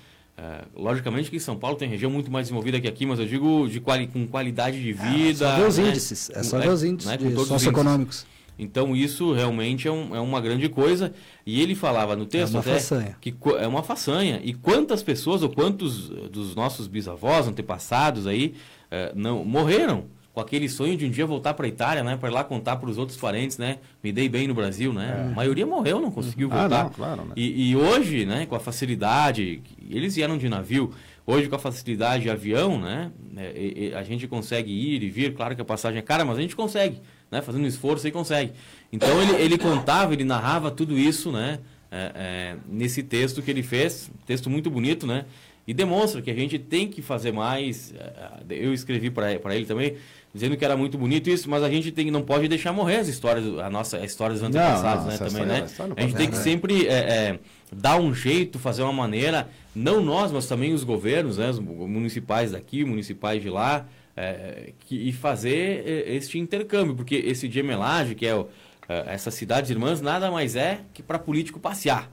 [0.41, 3.67] Eh, logicamente que São Paulo tem região muito mais desenvolvida que aqui, mas eu digo
[3.67, 5.45] de quali, com qualidade de vida.
[5.45, 5.89] É só ver os né?
[5.89, 7.17] índices, é só ver os índices né?
[7.17, 8.25] Com todos os socioeconômicos.
[8.57, 11.11] então isso realmente é, um- é uma grande coisa.
[11.45, 13.17] E ele falava no texto uma até façanha.
[13.19, 14.39] que é uma façanha.
[14.41, 18.53] E quantas pessoas ou quantos dos nossos bisavós, antepassados aí,
[18.89, 20.05] eh, não morreram
[20.39, 22.77] com aquele sonho de um dia voltar para a Itália, né, para ir lá contar
[22.77, 25.27] para os outros parentes, né, me dei bem no Brasil, né?
[25.31, 26.83] A maioria morreu, não conseguiu Ah, voltar.
[26.85, 27.33] não, claro, né?
[27.35, 30.91] E, e hoje, né, com a facilidade, eles vieram de navio,
[31.27, 35.09] hoje com a facilidade de avião, né, é, e- e a gente consegue ir e
[35.09, 38.11] vir, claro que a passagem é cara, mas a gente consegue, né, fazendo esforço e
[38.11, 38.51] consegue.
[38.93, 41.59] Então ele, ele contava, ele narrava tudo isso, né,
[41.91, 45.25] é, é, nesse texto que ele fez, texto muito bonito, né,
[45.67, 47.93] e demonstra que a gente tem que fazer mais.
[47.95, 49.97] é, Eu escrevi para ele também,
[50.34, 53.07] dizendo que era muito bonito isso, mas a gente tem, não pode deixar morrer as
[53.07, 55.88] histórias, a nossa a história dos antepassados, não, né, essa também, história- né?
[55.89, 57.39] não A gente tem que sempre é, é,
[57.71, 61.88] dar um jeito, fazer uma maneira, não nós, mas também os governos, né, os mu-
[61.88, 67.59] municipais daqui, municipais de lá, é, que, e fazer é, este intercâmbio, porque esse de
[67.59, 68.47] Emelage, que é o,
[68.88, 72.11] é, essas cidades irmãs, nada mais é que para político passear.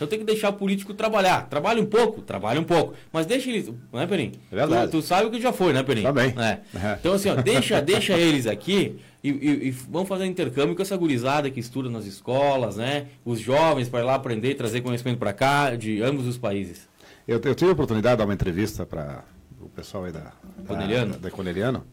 [0.00, 1.46] Então tem que deixar o político trabalhar.
[1.50, 2.94] Trabalha um pouco, trabalha um pouco.
[3.12, 3.70] Mas deixa eles.
[3.92, 4.32] Não é, Perim?
[4.50, 4.90] É verdade.
[4.90, 6.02] Tu, tu sabe o que já foi, né, Perim?
[6.04, 6.32] Também.
[6.38, 6.60] É.
[6.74, 6.96] É.
[6.98, 10.80] Então, assim, ó, deixa, deixa eles aqui e, e- e vamos fazer um intercâmbio com
[10.80, 13.08] essa gurizada que estuda nas escolas, né?
[13.26, 16.88] Os jovens para ir lá aprender e trazer conhecimento para cá, de ambos os países.
[17.28, 19.22] Eu, eu tive a oportunidade de dar uma entrevista para
[19.60, 20.32] o pessoal aí da
[20.66, 21.12] Coneliano.
[21.12, 21.84] Da, da Coneliano,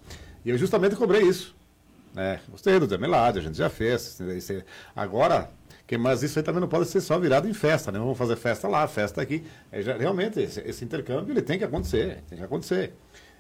[0.46, 1.54] e eu justamente cobrei isso.
[2.16, 2.40] Né?
[2.50, 4.18] Gostei do Demelade, a gente já fez.
[4.96, 5.50] Agora,
[5.88, 7.98] que, mas isso aí também não pode ser só virado em festa, né?
[7.98, 9.44] Vamos fazer festa lá, festa aqui.
[9.72, 12.94] É, já- realmente, esse, esse intercâmbio ele tem que acontecer, tem que acontecer.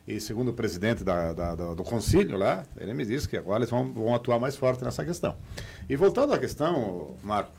[0.07, 3.69] E segundo o presidente da, da- do concílio lá, ele me disse que agora eles
[3.69, 5.35] vão, vão atuar mais forte nessa questão.
[5.89, 7.51] E voltando à questão, Marco,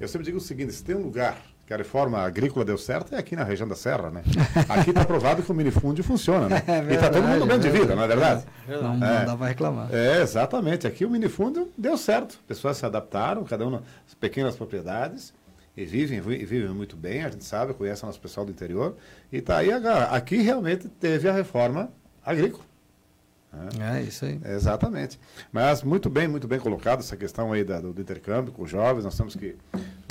[0.00, 3.14] eu sempre digo o seguinte, se tem um lugar que a reforma agrícola deu certo,
[3.14, 4.22] é aqui na região da Serra, né?
[4.70, 6.62] Aqui está provado que o minifúndio funciona, né?
[6.66, 8.44] É e está todo mundo bem verdade, de é vida, não é verdade?
[8.66, 9.24] Não, não É.
[9.26, 9.88] dá pra reclamar.
[9.94, 10.86] É, exatamente.
[10.86, 12.40] Aqui o minifúndio deu certo.
[12.48, 13.82] Pessoas se adaptaram, cada um nas
[14.18, 15.34] pequenas propriedades,
[15.76, 18.96] e vivem, vi- vivem muito bem, a gente sabe, conhece o nosso pessoal do interior.
[19.30, 20.06] E tá aí agora.
[20.06, 21.90] Aqui realmente teve a reforma
[22.24, 22.64] agrícola.
[23.94, 24.40] É isso aí.
[24.44, 25.18] Exatamente.
[25.52, 28.70] Mas muito bem, muito bem colocado essa questão aí da- do, do intercâmbio com os
[28.70, 29.04] jovens.
[29.04, 29.54] Nós temos que.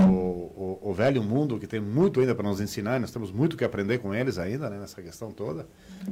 [0.07, 3.57] O, o, o velho mundo, que tem muito ainda para nos ensinar, nós temos muito
[3.57, 5.67] que aprender com eles ainda, né, nessa questão toda.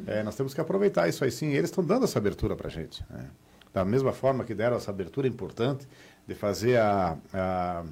[0.06, 1.48] É, nós temos que aproveitar isso aí sim.
[1.48, 3.04] Eles estão dando essa abertura para a gente.
[3.10, 3.26] né.
[3.74, 5.88] Da mesma forma que deram essa abertura importante
[6.28, 7.18] de fazer a.
[7.34, 7.84] a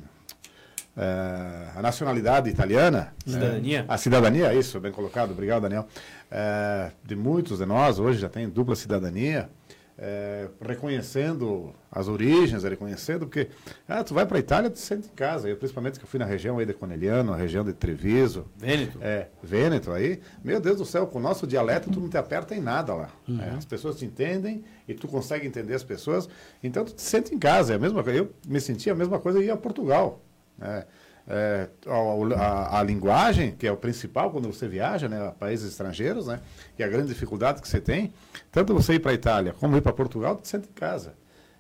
[0.96, 3.14] é, a nacionalidade italiana.
[3.26, 3.34] né?
[3.34, 3.86] Cidadania.
[3.88, 5.88] A cidadania, isso, bem colocado, obrigado, Daniel.
[6.30, 9.50] É, de muitos de nós, hoje já tem dupla cidadania,
[9.98, 13.50] é, reconhecendo as origens, reconhecendo, porque
[13.88, 16.10] ah, tu vai para a Itália, tu se sente em casa, eu, principalmente que eu
[16.10, 18.98] fui na região aí de Conegliano, a região de Treviso, Vêneto.
[19.02, 22.56] é, Vêneto aí, meu Deus do céu, com o nosso dialeto tu não te aperta
[22.56, 23.10] em nada lá.
[23.40, 26.28] É, as pessoas te entendem e tu consegue entender as pessoas,
[26.64, 28.20] então tu te sente em casa, é a mesma coisa.
[28.20, 30.22] Eu me senti a mesma coisa e ia a Portugal.
[30.58, 30.86] né?
[31.28, 35.70] É, a, a- a linguagem, que é o principal quando você viaja né, a países
[35.72, 36.42] estrangeiros, né,
[36.78, 38.14] e a grande dificuldade que você tem,
[38.52, 41.14] tanto você ir para a Itália como ir para Portugal, tu te sente em casa.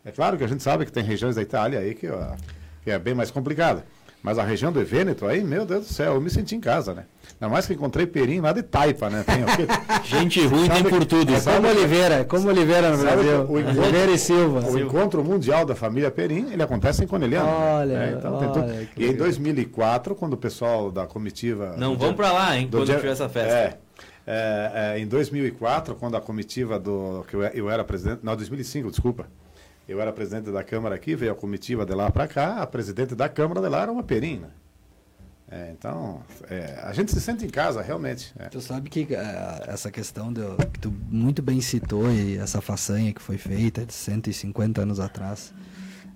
[0.03, 2.35] É claro que a gente sabe que tem regiões da Itália aí que, ó,
[2.83, 3.85] que é bem mais complicada.
[4.23, 6.93] Mas a região do Vêneto aí, meu Deus do céu, eu me senti em casa,
[6.93, 7.03] né?
[7.41, 9.21] Ainda mais que encontrei perim lá de taipa, né?
[9.23, 9.47] Tem, o?
[10.07, 11.33] Gente ruim tem Sabe- por tudo.
[11.35, 13.41] é, Como Oliveira, como Oliveira no Brasil.
[13.41, 14.69] o encontro- Oliveira e Silva.
[14.69, 17.45] O encontro mundial da família Perim, ele acontece em Coneliano.
[17.47, 17.73] né?
[17.81, 18.87] Olha, É, então tem olha, tudo.
[18.95, 19.25] E em legal.
[19.25, 21.75] 2004, quando o pessoal da comitiva...
[21.77, 23.53] Não vão para lá, hein, do quando dia- tiver essa festa.
[23.53, 23.77] É,
[24.25, 27.25] é, é, em 2004, quando a comitiva do...
[27.27, 28.19] que eu, eu era presidente...
[28.23, 29.25] Não, 2005, desculpa.
[29.87, 33.15] Eu era presidente da Câmara aqui, veio a comitiva de lá para cá, a presidente
[33.15, 34.49] da Câmara de lá era uma Perim, né?
[35.51, 38.33] É, então, é, a gente se sente em casa, realmente.
[38.39, 38.45] é.
[38.49, 43.13] Tu sabe que eh, essa questão do, que tu muito bem citou e essa façanha
[43.13, 45.53] que foi feita de 150 anos atrás.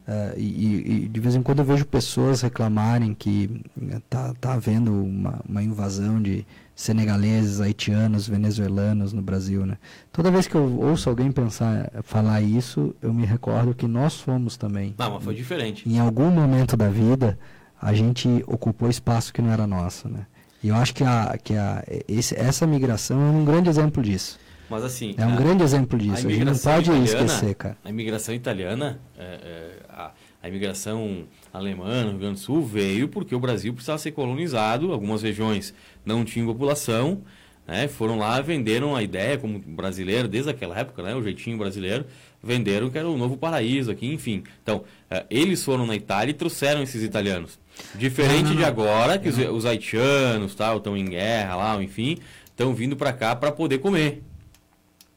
[0.08, 4.54] Eh, e, e- de vez em quando eu vejo pessoas reclamarem que eh, tá, tá
[4.54, 9.78] havendo uma, uma invasão de senegaleses, haitianos, venezuelanos no Brasil, né?
[10.12, 14.56] Toda vez que eu ouço alguém pensar, falar isso, eu me recordo que nós fomos
[14.58, 14.94] também.
[14.98, 15.90] Não, mas foi diferente.
[15.90, 17.38] Em algum momento da vida,
[17.82, 20.26] a gente ocupou espaço que não era nosso, né?
[20.64, 24.40] E eu acho que, a, que a, esse, essa migração é um grande exemplo disso.
[24.70, 25.16] Mas assim.
[25.18, 26.14] É um a- grande exemplo disso.
[26.28, 27.78] A, gente não pode italiana- esquecer, cara.
[27.84, 30.12] A imigração italiana, é, é, a,
[30.44, 34.92] a imigração alemã no Rio Grande do Sul veio porque o Brasil precisava ser colonizado,
[34.92, 35.74] algumas regiões
[36.06, 37.22] não tinham população,
[37.68, 42.06] né, foram lá, venderam a ideia como brasileiro, desde aquela época, né, o jeitinho brasileiro,
[42.42, 44.44] venderam que era o novo paraíso aqui, enfim.
[44.64, 44.78] Então,
[45.12, 47.60] uh, eles foram na Itália e trouxeram esses italianos.
[47.96, 52.74] Diferente não, não, de agora, que os, os haitianos estão em guerra lá, enfim, estão
[52.74, 54.24] vindo para cá para poder comer.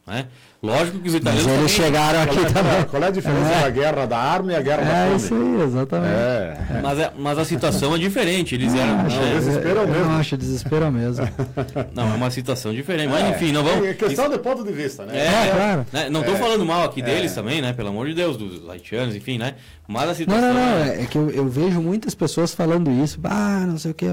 [0.05, 0.25] Né?
[0.63, 1.47] Lógico que os italianos.
[1.47, 2.83] Mas eles chegaram aqui qual é, também.
[2.85, 3.61] Qual é a diferença é.
[3.61, 5.13] da guerra da arma e a guerra é, da fome?
[5.13, 6.13] É isso aí, exatamente.
[6.13, 6.79] É.
[6.81, 8.55] Mas, é, mas a situação é diferente.
[8.55, 8.99] Eles eram.
[8.99, 10.05] Acho, não, desespero mesmo.
[10.05, 11.29] Não, acho desespero mesmo.
[11.95, 13.09] Não, é uma situação diferente.
[13.09, 13.85] Mas enfim, não vamos.
[13.85, 15.17] É questão de ponto de vista, né?
[15.17, 15.85] É, claro.
[15.91, 16.09] Né?
[16.09, 17.73] Não estou falando mal aqui deles também, né?
[17.73, 19.55] Pelo amor de Deus, dos haitianos, enfim, né?
[19.87, 20.53] Mas a situação.
[20.53, 20.85] Não, não, não.
[20.85, 23.19] É que eu, eu vejo muitas pessoas falando isso.
[23.23, 24.05] Ah, não sei o que.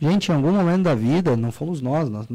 [0.00, 2.26] Gente, em algum momento da vida, não fomos nós, nós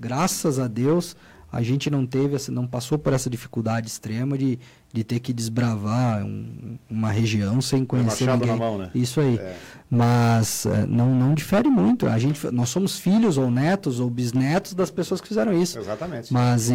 [0.00, 1.16] graças a Deus
[1.54, 4.58] a gente não teve, não passou por essa dificuldade extrema de,
[4.92, 8.48] de ter que desbravar um, uma região sem conhecer ninguém.
[8.48, 8.90] Na mão, né?
[8.92, 9.36] Isso aí.
[9.38, 9.56] É.
[9.88, 12.08] Mas eh, não, não difere muito.
[12.08, 15.78] A gente, nós somos filhos ou netos ou bisnetos das pessoas que fizeram isso.
[15.78, 16.32] Exatamente.
[16.32, 16.74] Mas uh,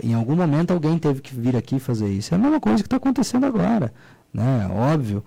[0.00, 2.32] em algum momento alguém teve que vir aqui fazer isso.
[2.32, 3.92] É a mesma coisa que está acontecendo agora.
[4.32, 4.68] Né?
[4.70, 5.24] Óbvio,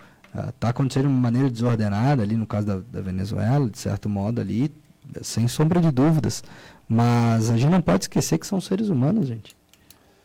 [0.48, 4.08] está uh, acontecendo de uma maneira desordenada ali no caso da, da Venezuela, de certo
[4.08, 4.72] modo ali,
[5.22, 6.42] sem sombra de dúvidas.
[6.88, 9.56] Mas a gente não pode esquecer que são seres humanos, gente.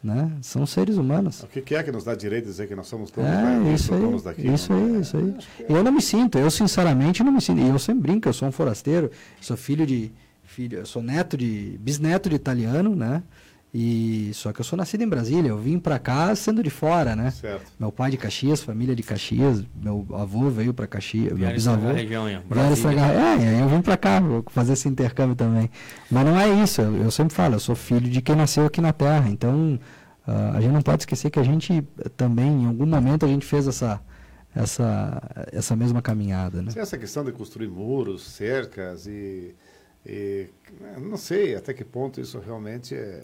[0.02, 0.32] Né?
[0.40, 1.42] São seres humanos.
[1.42, 3.72] O que é que nos dá direito de dizer que nós somos todos, é, né?
[3.72, 4.48] isso aí, daqui?
[4.48, 5.34] Isso aí, isso aí.
[5.60, 5.72] É.
[5.72, 7.60] Eu não me sinto, eu sinceramente não me sinto.
[7.60, 9.10] E eu sempre brinco, eu sou um forasteiro,
[9.40, 10.10] sou filho de.
[10.44, 11.78] Filho, eu sou neto de.
[11.80, 13.22] bisneto de italiano, né?
[13.74, 17.16] E só que eu sou nascido em Brasília, eu vim para cá sendo de fora,
[17.16, 17.30] né?
[17.30, 17.72] Certo.
[17.80, 21.90] Meu pai de Caxias, família de Caxias, meu avô veio para Caxias, meu bisavô.
[21.90, 25.70] Região, é, é, eu vim para cá, vou fazer esse intercâmbio também.
[26.10, 28.78] Mas não é isso, eu, eu, sempre falo, eu sou filho de quem nasceu aqui
[28.82, 29.80] na Terra, então
[30.28, 31.82] uh, a gente não pode esquecer que a gente
[32.14, 34.02] também, em algum momento, a gente fez essa
[34.54, 36.72] essa essa mesma caminhada, né?
[36.76, 39.54] Essa questão de construir muros, cercas e,
[40.04, 40.50] e
[41.00, 43.22] não sei até que ponto isso realmente é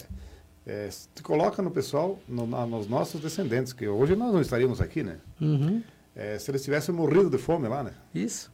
[0.69, 5.01] é, se coloca no pessoal, no, nos nossos descendentes, que hoje nós não estaríamos aqui,
[5.01, 5.17] né?
[5.41, 5.81] Uhum.
[6.15, 7.93] É, se eles tivessem morrido de fome lá, né?
[8.13, 8.51] Isso.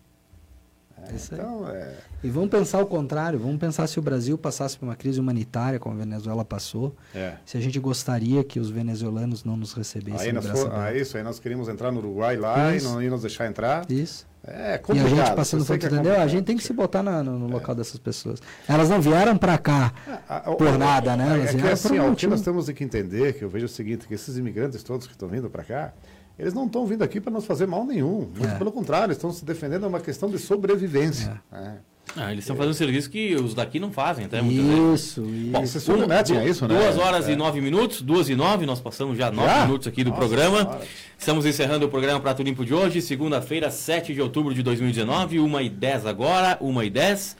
[1.09, 1.93] É, Isso então, é...
[2.23, 5.79] E vamos pensar o contrário, vamos pensar se o Brasil passasse por uma crise humanitária
[5.79, 7.33] como a Venezuela passou, é.
[7.45, 10.27] se a gente gostaria que os venezuelanos não nos recebessem.
[10.27, 12.87] Aí, nós for, aí isso, aí nós queríamos entrar no Uruguai lá isso.
[12.87, 13.89] e não íamos deixar entrar.
[13.91, 14.25] Isso.
[14.47, 15.09] É complicado.
[15.09, 16.13] E a gente passando por entendeu?
[16.13, 17.53] É a gente tem que se botar na, no, no é.
[17.53, 18.39] local dessas pessoas.
[18.67, 19.91] Elas não vieram para cá
[20.29, 21.39] é, por nada, né?
[21.39, 24.07] Elas é que assim, o que nós temos que entender, que eu vejo o seguinte,
[24.07, 25.93] que esses imigrantes todos que estão vindo para cá,
[26.37, 28.29] eles não estão vindo aqui para nos fazer mal nenhum.
[28.35, 28.57] Muito é.
[28.57, 31.41] pelo contrário, estão se defendendo é uma questão de sobrevivência.
[31.51, 31.73] É.
[32.15, 35.51] Ah, eles estão fazendo um serviço que os daqui não fazem, até Isso, isso.
[35.51, 36.77] Bom, se submetem a isso, né?
[36.77, 37.33] Duas horas é.
[37.33, 39.65] e nove minutos, duas e nove, nós passamos já nove já?
[39.65, 40.59] minutos aqui do Nossa, programa.
[40.59, 40.81] Senhora.
[41.17, 45.61] Estamos encerrando o programa Prato Limpo de hoje, segunda-feira, 7 de outubro de 2019, uma
[45.61, 47.35] e dez agora, uma e dez.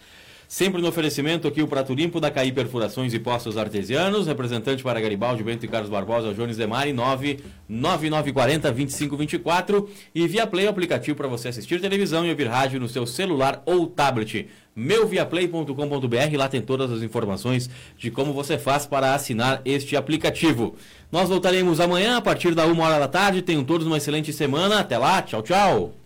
[0.47, 5.01] Sempre no oferecimento aqui o Prato Limpo da CAI Perfurações e Postos Artesianos, representante para
[5.01, 11.27] Garibaldi, Bento e Carlos Barbosa, Jones Demari, 99940 2524 e via Play, o aplicativo para
[11.27, 14.47] você assistir televisão e ouvir rádio no seu celular ou tablet.
[14.75, 20.75] Meuviaplay.com.br, lá tem todas as informações de como você faz para assinar este aplicativo.
[21.11, 23.41] Nós voltaremos amanhã a partir da uma hora da tarde.
[23.41, 24.79] Tenham todos uma excelente semana.
[24.79, 26.04] Até lá, tchau, tchau.